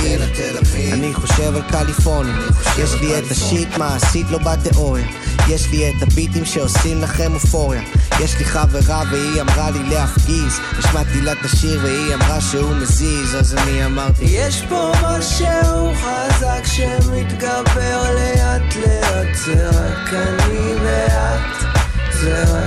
אני 0.92 1.14
חושב 1.14 1.56
על 1.56 1.62
קליפורניה. 1.62 2.34
יש 2.78 2.94
לי 3.00 3.18
את 3.18 3.30
השיט 3.30 3.76
מעשית 3.76 4.26
לא 4.30 4.38
בתיאוריה. 4.38 5.06
יש 5.48 5.68
לי 5.70 5.88
את 5.88 6.02
הביטים 6.02 6.44
שעושים 6.44 7.02
לכם 7.02 7.34
אופוריה. 7.34 7.82
יש 8.20 8.38
לי 8.38 8.44
חברה 8.44 9.02
והיא 9.10 9.40
אמרה 9.40 9.70
לי 9.70 9.82
להפגיז. 9.82 10.60
השמעתי 10.78 11.20
לה 11.20 11.32
את 11.32 11.44
השיר 11.44 11.80
והיא 11.82 12.14
אמרה 12.14 12.40
שהוא 12.40 12.74
מזיז. 12.74 13.34
אז 13.34 13.54
אני 13.54 13.84
אמרתי 13.86 14.24
יש 14.24 14.62
פה 14.68 14.92
משהו 15.02 15.92
חזק 15.94 16.64
שמתגבר 16.64 18.14
לאט 18.14 18.76
לאט. 18.76 19.36
זה 19.46 19.68
רק 19.68 20.14
אני 20.14 20.74
ואת. 20.82 21.62
זה 22.12 22.44
רק 22.44 22.61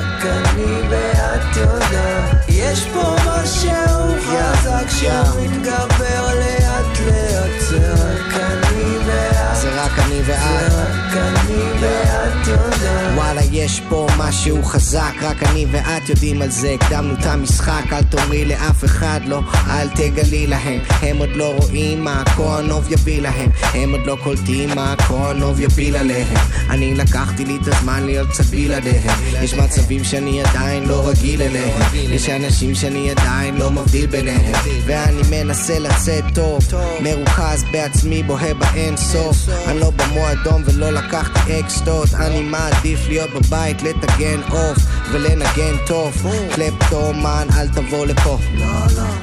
יש 13.65 13.81
פה 13.89 14.07
משהו 14.17 14.63
חזק 14.63 15.13
רק 15.21 15.43
אני 15.43 15.65
ואת 15.71 16.09
יודעים 16.09 16.41
על 16.41 16.49
זה. 16.49 16.75
הקדמנו 16.81 17.13
את 17.13 17.25
המשחק 17.25 17.83
אל 17.91 18.03
תאמרי 18.03 18.45
לאף 18.45 18.85
אחד 18.85 19.19
לא 19.25 19.41
אל 19.69 19.87
תגלי 19.89 20.47
להם. 20.47 20.79
הם 21.01 21.17
עוד 21.17 21.29
לא 21.35 21.53
רואים 21.57 22.03
מה 22.03 22.21
הכהנוב 22.21 22.91
יביא 22.91 23.21
להם. 23.21 23.49
הם 23.73 23.91
עוד 23.91 24.05
לא 24.05 24.17
קולטים 24.23 24.69
מה 24.75 24.93
הכהנוב 24.93 25.59
יפיל 25.59 25.95
עליהם. 25.95 26.27
אני 26.69 26.95
לקחתי 26.95 27.45
לי 27.45 27.57
את 27.61 27.67
הזמן 27.67 28.03
להיות 28.03 28.29
קצת 28.29 28.45
בלעדיהם 28.45 29.15
יש 29.43 29.53
מצבים 29.53 30.03
שאני 30.03 30.43
עדיין 30.43 30.83
לא 30.85 31.09
רגיל 31.09 31.41
אליהם. 31.41 31.81
יש 31.93 32.29
אנשים 32.29 32.75
שאני 32.75 33.11
עדיין 33.11 33.55
לא 33.55 33.71
מבדיל 33.71 34.05
ביניהם. 34.05 34.51
ואני 34.85 35.21
מנסה 35.29 35.79
לצאת 35.79 36.23
טוב 36.33 36.59
מרוכז 36.99 37.63
בעצמי 37.71 38.23
בוהה 38.23 38.53
באין 38.53 38.97
סוף. 38.97 39.37
אני 39.67 39.79
לא 39.79 39.91
במועדון 39.91 40.63
ולא 40.65 40.89
לקחתי 40.89 41.59
אקסטות. 41.59 42.13
אני 42.13 42.41
מעדיף 42.41 42.99
להיות 43.07 43.29
בבית 43.29 43.54
לטגן 43.63 44.41
עוף 44.49 44.77
ולנגן 45.11 45.77
טוב. 45.87 46.25
קלפטומן 46.55 47.47
אל 47.57 47.67
תבוא 47.67 48.05
לפה. 48.05 48.37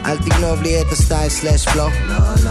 אל 0.06 0.16
תגנוב 0.18 0.62
לי 0.62 0.80
את 0.80 0.92
הסטייל 0.92 1.28
סלאש 1.28 1.68
פלו 1.68 1.88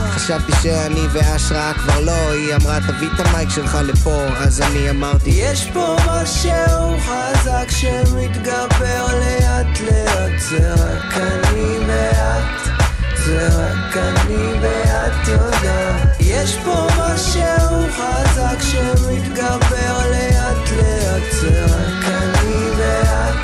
חשבתי 0.10 0.52
שאני 0.62 1.02
והשראה 1.12 1.74
כבר 1.74 2.00
לא. 2.00 2.32
היא 2.32 2.56
אמרה 2.56 2.80
תביא 2.88 3.08
את 3.16 3.28
המייק 3.28 3.50
שלך 3.50 3.78
לפה. 3.84 4.24
אז 4.38 4.62
אני 4.62 4.90
אמרתי 4.90 5.30
יש 5.30 5.68
פה 5.74 5.96
משהו 6.08 6.98
חזק 7.00 7.70
שמתגבר 7.70 9.06
לאט 9.20 9.80
לאט 9.82 10.40
זה 10.40 10.74
רק 10.74 11.14
אני 11.14 11.78
ואת 11.88 12.81
זה 13.26 13.48
רק 13.48 13.98
אני 13.98 14.54
ואת 14.62 15.28
יודעת 15.28 16.18
יש 16.20 16.58
פה 16.66 16.88
משהו 17.00 17.92
חזק 17.92 18.60
שמתגבר 18.62 19.98
לאט 20.12 20.72
לאט 20.78 21.32
זה 21.32 21.66
רק 21.66 22.06
אני 22.06 22.70
ואת 22.78 23.36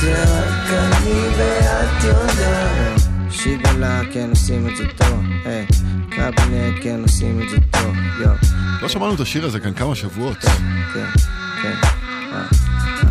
זה 0.00 0.24
רק 0.24 0.70
אני 0.70 1.20
ואת 1.36 2.04
יודעת 2.04 3.00
שיגלה 3.30 4.00
כן 4.12 4.30
עושים 4.30 4.68
את 4.68 4.76
זה 4.76 4.84
טוב 4.96 5.22
היי 5.44 5.66
קבינט 6.10 6.82
כן 6.82 7.00
עושים 7.02 7.42
את 7.42 7.50
זה 7.50 7.56
טוב 7.70 7.96
יו 8.20 8.56
לא 8.82 8.88
שמענו 8.88 9.14
את 9.14 9.20
השיר 9.20 9.46
הזה 9.46 9.60
כאן 9.60 9.74
כמה 9.74 9.94
שבועות. 9.94 10.38
כן 10.94 11.06
כן 11.62 11.74
אה. 12.32 12.42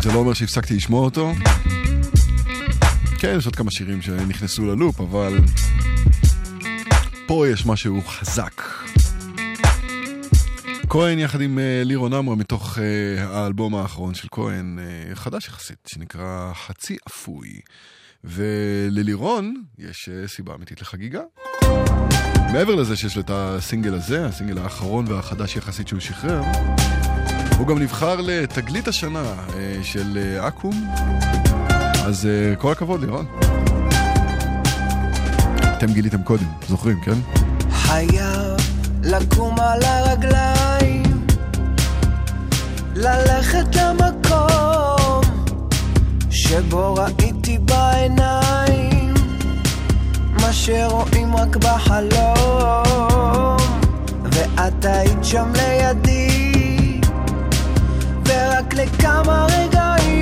זה 0.02 0.12
לא 0.12 0.18
אומר 0.18 0.32
שהפסקתי 0.32 0.74
לשמוע 0.74 1.04
אותו. 1.04 1.32
כן, 3.18 3.34
יש 3.38 3.46
עוד 3.46 3.56
כמה 3.56 3.70
שירים 3.70 4.02
שנכנסו 4.02 4.66
ללופ, 4.66 5.00
אבל 5.00 5.38
פה 7.26 7.48
יש 7.48 7.66
משהו 7.66 8.02
חזק. 8.06 8.62
כהן 10.88 11.18
יחד 11.18 11.40
עם 11.40 11.58
אה, 11.58 11.82
לירון 11.84 12.12
עמרה 12.12 12.36
מתוך 12.36 12.78
אה, 12.78 12.84
האלבום 13.28 13.74
האחרון 13.74 14.14
של 14.14 14.28
כהן, 14.30 14.78
אה, 14.78 15.14
חדש 15.14 15.48
יחסית, 15.48 15.78
שנקרא 15.86 16.52
חצי 16.54 16.96
אפוי. 17.08 17.60
וללירון 18.24 19.62
יש 19.78 20.08
סיבה 20.26 20.54
אמיתית 20.54 20.80
לחגיגה. 20.80 21.20
מעבר 22.52 22.74
לזה 22.74 22.96
שיש 22.96 23.16
לו 23.16 23.22
את 23.22 23.30
הסינגל 23.32 23.94
הזה, 23.94 24.26
הסינגל 24.26 24.58
האחרון 24.58 25.04
והחדש 25.08 25.56
יחסית 25.56 25.88
שהוא 25.88 26.00
שחרר, 26.00 26.42
הוא 27.58 27.66
גם 27.66 27.78
נבחר 27.78 28.20
לתגלית 28.20 28.88
השנה 28.88 29.34
של 29.82 30.38
אקו"ם, 30.40 30.84
אז 32.06 32.26
אה, 32.26 32.56
כל 32.56 32.72
הכבוד 32.72 33.00
לירון. 33.00 33.26
אתם 35.76 35.86
גיליתם 35.86 36.22
קודם, 36.22 36.44
זוכרים, 36.68 37.00
כן? 37.00 37.14
חייב 37.70 38.56
לקום 39.02 39.60
על 39.60 39.82
הרגליים, 39.82 41.26
ללכת 42.94 43.76
למקום 43.76 45.20
שבו 46.30 46.94
ראיתי 46.94 47.58
בעיניים 47.58 49.14
מה 50.32 50.52
שרואים 50.52 51.36
רק 51.36 51.56
בחלום, 51.56 52.36
ואת 54.32 54.84
היית 54.84 55.24
שם 55.24 55.52
לידי, 55.54 57.00
ורק 58.24 58.74
לכמה 58.74 59.46
רגעים, 59.50 60.15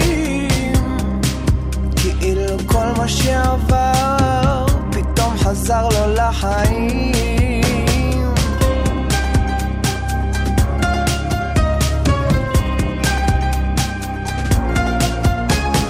כאילו 2.25 2.57
כל 2.67 2.87
מה 2.97 3.09
שעבר 3.09 4.67
פתאום 4.91 5.39
חזר 5.39 5.89
לו 5.89 6.15
לחיים. 6.15 7.13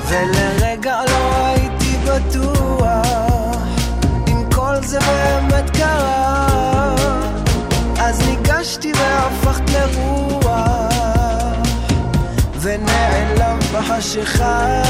ולרגע 0.08 0.96
לא 1.10 1.46
הייתי 1.46 1.96
בטוח 2.04 3.68
אם 4.28 4.50
כל 4.54 4.74
זה 4.82 4.98
באמת 4.98 5.70
קרה 5.70 6.94
אז 8.00 8.28
ניגשתי 8.28 8.92
והפכת 8.92 9.70
לרוח 9.70 10.48
ונעלם 12.60 13.58
בחשיכה 13.72 14.82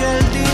בים 0.00 0.32
של 0.32 0.49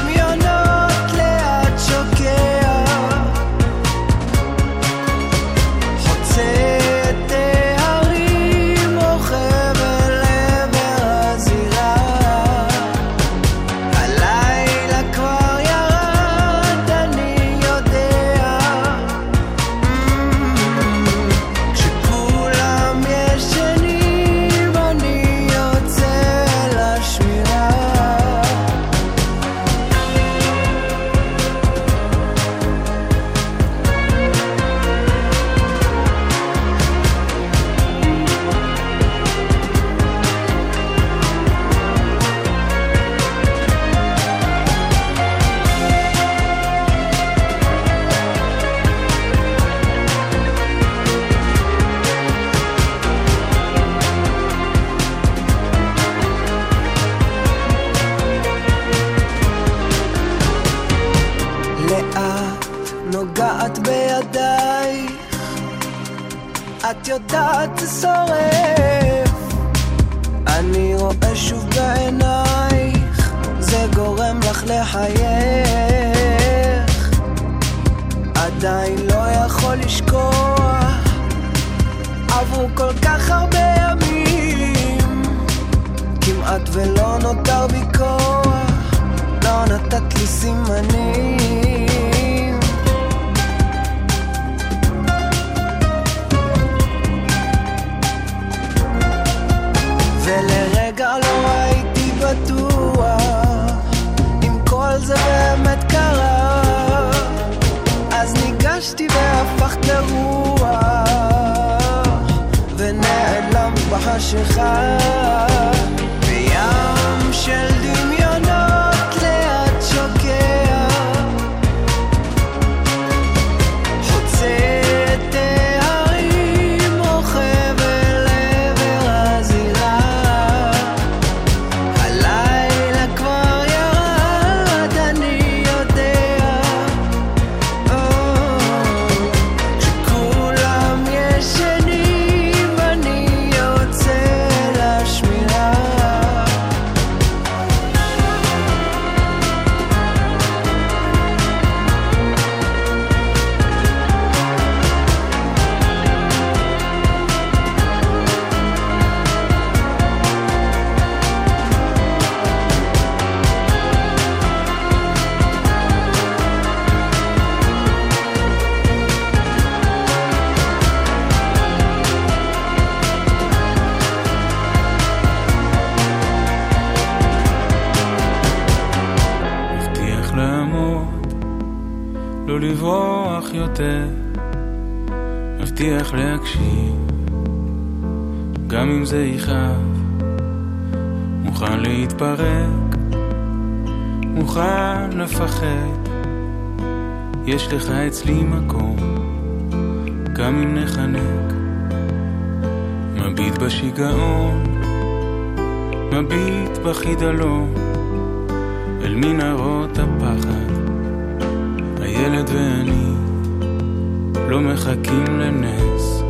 לנס 215.38 216.22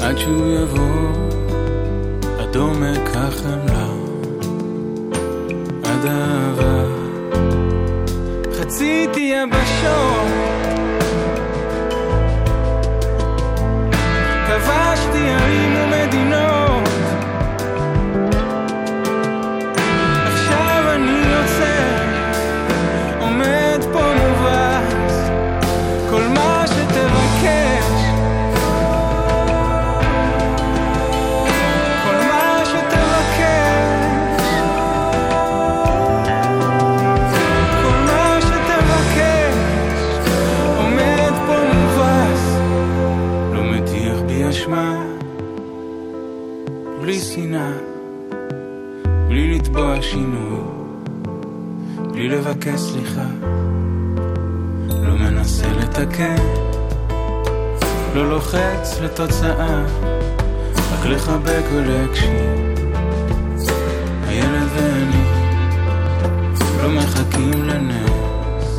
עד 0.00 0.18
שהוא 0.18 0.46
יבוא 0.62 1.12
אדום 2.42 2.82
אקח 2.82 3.34
חמלה 3.42 3.86
עד 5.84 6.06
האהבה 6.06 6.84
חציתי 8.58 9.20
יבשות 9.34 10.28
כבשתי 14.46 15.30
הרים 15.30 15.77
לבקש 52.38 52.80
סליחה, 52.80 53.26
לא 54.90 55.14
מנסה 55.14 55.66
לתקן, 55.78 56.36
לא 58.14 58.30
לוחץ 58.30 58.98
לתוצאה, 59.02 59.84
רק 60.92 61.06
לחבק 61.06 61.62
ולהקשיב. 61.72 62.78
הילד 64.26 64.68
ואני 64.74 65.24
לא 66.82 66.90
מחכים 66.90 67.64
לנס, 67.64 68.76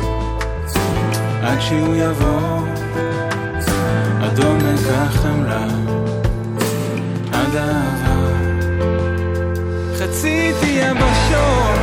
עד 1.42 1.60
שהוא 1.60 1.94
יבוא, 1.94 2.58
אדום 4.26 4.58
עומק 4.60 5.10
חמלה, 5.10 5.66
עד 7.32 7.56
האהבה. 7.56 8.30
חציתי 9.98 10.66
יבשות 10.66 11.79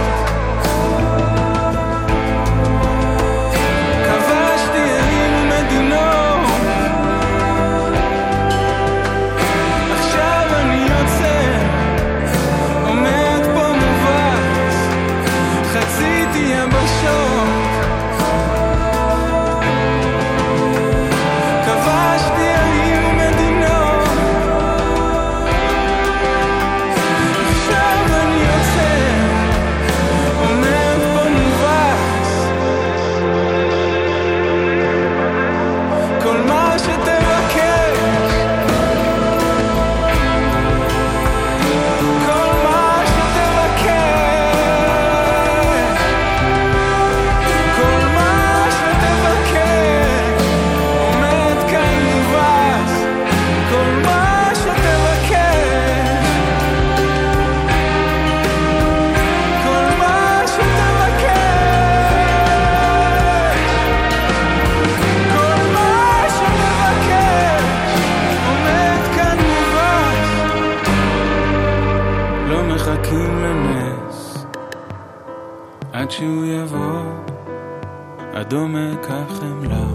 עד 78.48 78.54
עומק 78.54 79.00
החמלה, 79.10 79.88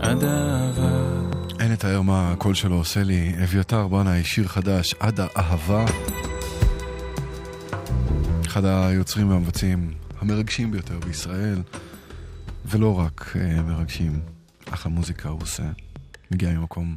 עד 0.00 0.24
האהבה. 0.24 1.20
אין 1.60 1.72
לתאר 1.72 2.02
מה 2.02 2.32
הקול 2.32 2.54
שלו 2.54 2.76
עושה 2.76 3.02
לי. 3.02 3.34
אביתר 3.44 3.88
בנאי, 3.88 4.24
שיר 4.24 4.48
חדש, 4.48 4.94
עד 5.00 5.20
האהבה. 5.20 5.84
אחד 8.46 8.64
היוצרים 8.64 9.30
והמבצעים 9.30 9.94
המרגשים 10.18 10.70
ביותר 10.70 10.98
בישראל, 10.98 11.62
ולא 12.64 12.98
רק 12.98 13.36
אה, 13.36 13.62
מרגשים, 13.62 14.20
אחלה 14.70 14.92
מוזיקה 14.92 15.28
הוא 15.28 15.42
עושה. 15.42 15.64
מגיע 16.30 16.50
ממקום 16.50 16.96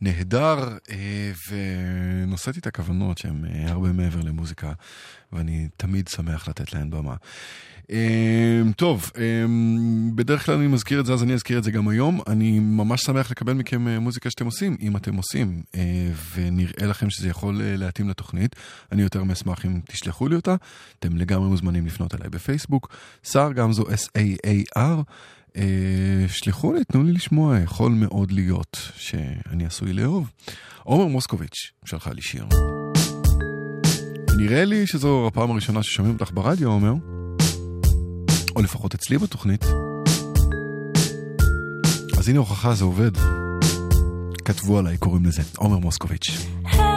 נהדר, 0.00 0.78
אה, 0.90 1.32
ונושאתי 1.48 2.58
את 2.58 2.66
הכוונות 2.66 3.18
שהן 3.18 3.44
אה, 3.44 3.70
הרבה 3.70 3.92
מעבר 3.92 4.20
למוזיקה, 4.20 4.72
ואני 5.32 5.68
תמיד 5.76 6.08
שמח 6.08 6.48
לתת 6.48 6.72
להן 6.72 6.90
במה. 6.90 7.14
אה, 7.92 8.62
טוב, 8.76 9.10
אה, 9.18 9.22
בדרך 10.14 10.46
כלל 10.46 10.54
אני 10.54 10.66
מזכיר 10.66 11.00
את 11.00 11.06
זה, 11.06 11.12
אז 11.12 11.22
אני 11.22 11.34
אזכיר 11.34 11.58
את 11.58 11.64
זה 11.64 11.70
גם 11.70 11.88
היום. 11.88 12.20
אני 12.26 12.58
ממש 12.58 13.00
שמח 13.02 13.30
לקבל 13.30 13.52
מכם 13.52 13.88
אה, 13.88 13.98
מוזיקה 13.98 14.30
שאתם 14.30 14.44
עושים, 14.46 14.76
אם 14.80 14.96
אתם 14.96 15.16
עושים, 15.16 15.62
אה, 15.74 16.10
ונראה 16.34 16.86
לכם 16.86 17.10
שזה 17.10 17.28
יכול 17.28 17.60
אה, 17.60 17.76
להתאים 17.76 18.08
לתוכנית. 18.08 18.56
אני 18.92 19.02
יותר 19.02 19.24
מאשמח 19.24 19.66
אם 19.66 19.80
תשלחו 19.84 20.28
לי 20.28 20.36
אותה. 20.36 20.54
אתם 20.98 21.16
לגמרי 21.16 21.48
מוזמנים 21.48 21.86
לפנות 21.86 22.14
אליי 22.14 22.30
בפייסבוק. 22.30 22.88
סער 23.24 23.52
גמזו, 23.52 23.82
S-A-A-R. 23.82 25.02
שלחו 26.28 26.72
לי, 26.72 26.84
תנו 26.84 27.02
לי 27.02 27.12
לשמוע, 27.12 27.58
יכול 27.58 27.92
מאוד 27.92 28.32
להיות 28.32 28.92
שאני 28.96 29.66
עשוי 29.66 29.92
לאהוב. 29.92 30.30
עומר 30.82 31.06
מוסקוביץ' 31.06 31.70
שלחה 31.84 32.12
לי 32.12 32.22
שיר. 32.22 32.46
נראה 34.38 34.64
לי 34.64 34.86
שזו 34.86 35.26
הפעם 35.26 35.50
הראשונה 35.50 35.82
ששומעים 35.82 36.14
אותך 36.14 36.30
ברדיו, 36.34 36.68
עומר. 36.68 37.19
או 38.56 38.62
לפחות 38.62 38.94
אצלי 38.94 39.18
בתוכנית. 39.18 39.64
אז 42.18 42.28
הנה 42.28 42.38
הוכחה, 42.38 42.74
זה 42.74 42.84
עובד. 42.84 43.10
כתבו 44.44 44.78
עליי, 44.78 44.96
קוראים 44.96 45.24
לזה. 45.24 45.42
עומר 45.56 45.78
מוסקוביץ'. 45.78 46.30
היי, 46.64 46.89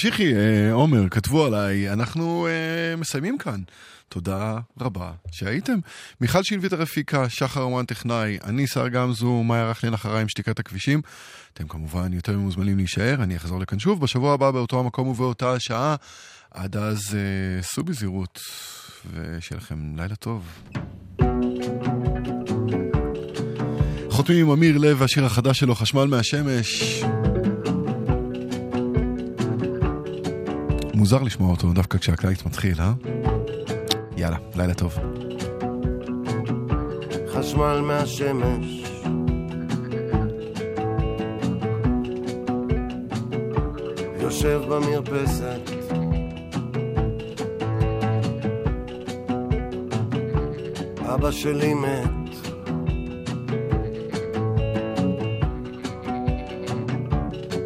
תמשיכי, 0.00 0.34
אה, 0.34 0.72
עומר, 0.72 1.08
כתבו 1.08 1.46
עליי, 1.46 1.92
אנחנו 1.92 2.46
אה, 2.46 2.96
מסיימים 2.96 3.38
כאן. 3.38 3.60
תודה 4.08 4.58
רבה 4.80 5.12
שהייתם. 5.30 5.78
מיכל 6.20 6.42
שינביטר 6.42 6.82
הפיקה, 6.82 7.28
שחר 7.28 7.60
אומן 7.60 7.84
טכנאי, 7.84 8.38
אני 8.44 8.66
שר 8.66 8.88
גמזו, 8.88 9.42
מאיה 9.42 9.70
רכלין 9.70 9.94
אחריי 9.94 10.22
עם 10.22 10.28
שתיקת 10.28 10.58
הכבישים. 10.58 11.00
אתם 11.54 11.68
כמובן 11.68 12.12
יותר 12.12 12.32
ממוזמנים 12.32 12.76
להישאר, 12.76 13.22
אני 13.22 13.36
אחזור 13.36 13.60
לכאן 13.60 13.78
שוב 13.78 14.00
בשבוע 14.00 14.34
הבא 14.34 14.50
באותו 14.50 14.80
המקום 14.80 15.08
ובאותה 15.08 15.52
השעה. 15.52 15.96
עד 16.50 16.76
אז 16.76 16.98
אה, 17.14 17.62
סעו 17.62 17.84
בזהירות, 17.84 18.38
ושיהיה 19.14 19.58
לכם 19.58 19.96
לילה 19.96 20.16
טוב. 20.16 20.44
חותמים 24.10 24.46
עם 24.46 24.50
אמיר 24.50 24.78
לב 24.78 25.00
והשיר 25.00 25.24
החדש 25.24 25.58
שלו, 25.58 25.74
חשמל 25.74 26.04
מהשמש. 26.04 27.02
מוזר 30.98 31.22
לשמוע 31.22 31.50
אותו 31.50 31.72
דווקא 31.72 31.98
כשהקיץ 31.98 32.44
מתחיל, 32.44 32.80
אה? 32.80 32.92
יאללה, 34.16 34.36
לילה 34.56 34.74
טוב. 34.74 34.94
חשמל 37.32 37.80
מהשמש 37.80 38.82
יושב 44.20 44.62
במרפסת 44.68 45.70
אבא 51.14 51.30
שלי 51.30 51.74
מת 51.74 52.34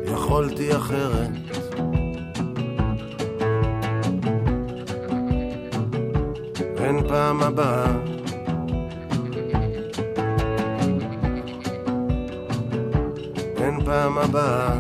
יכולתי 0.07 0.77
אחרת 0.77 1.42
אין 7.33 7.39
פעם 7.41 7.49
הבאה. 7.49 7.87
אין 13.57 13.85
פעם 13.85 14.19
הבאה. 14.19 14.79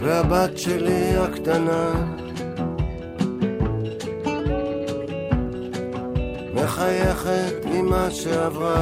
והבת 0.00 0.58
שלי 0.58 1.16
הקטנה. 1.16 1.92
מחייכת 6.54 7.64
עם 7.64 7.86
מה 7.86 8.10
שעברה 8.10 8.81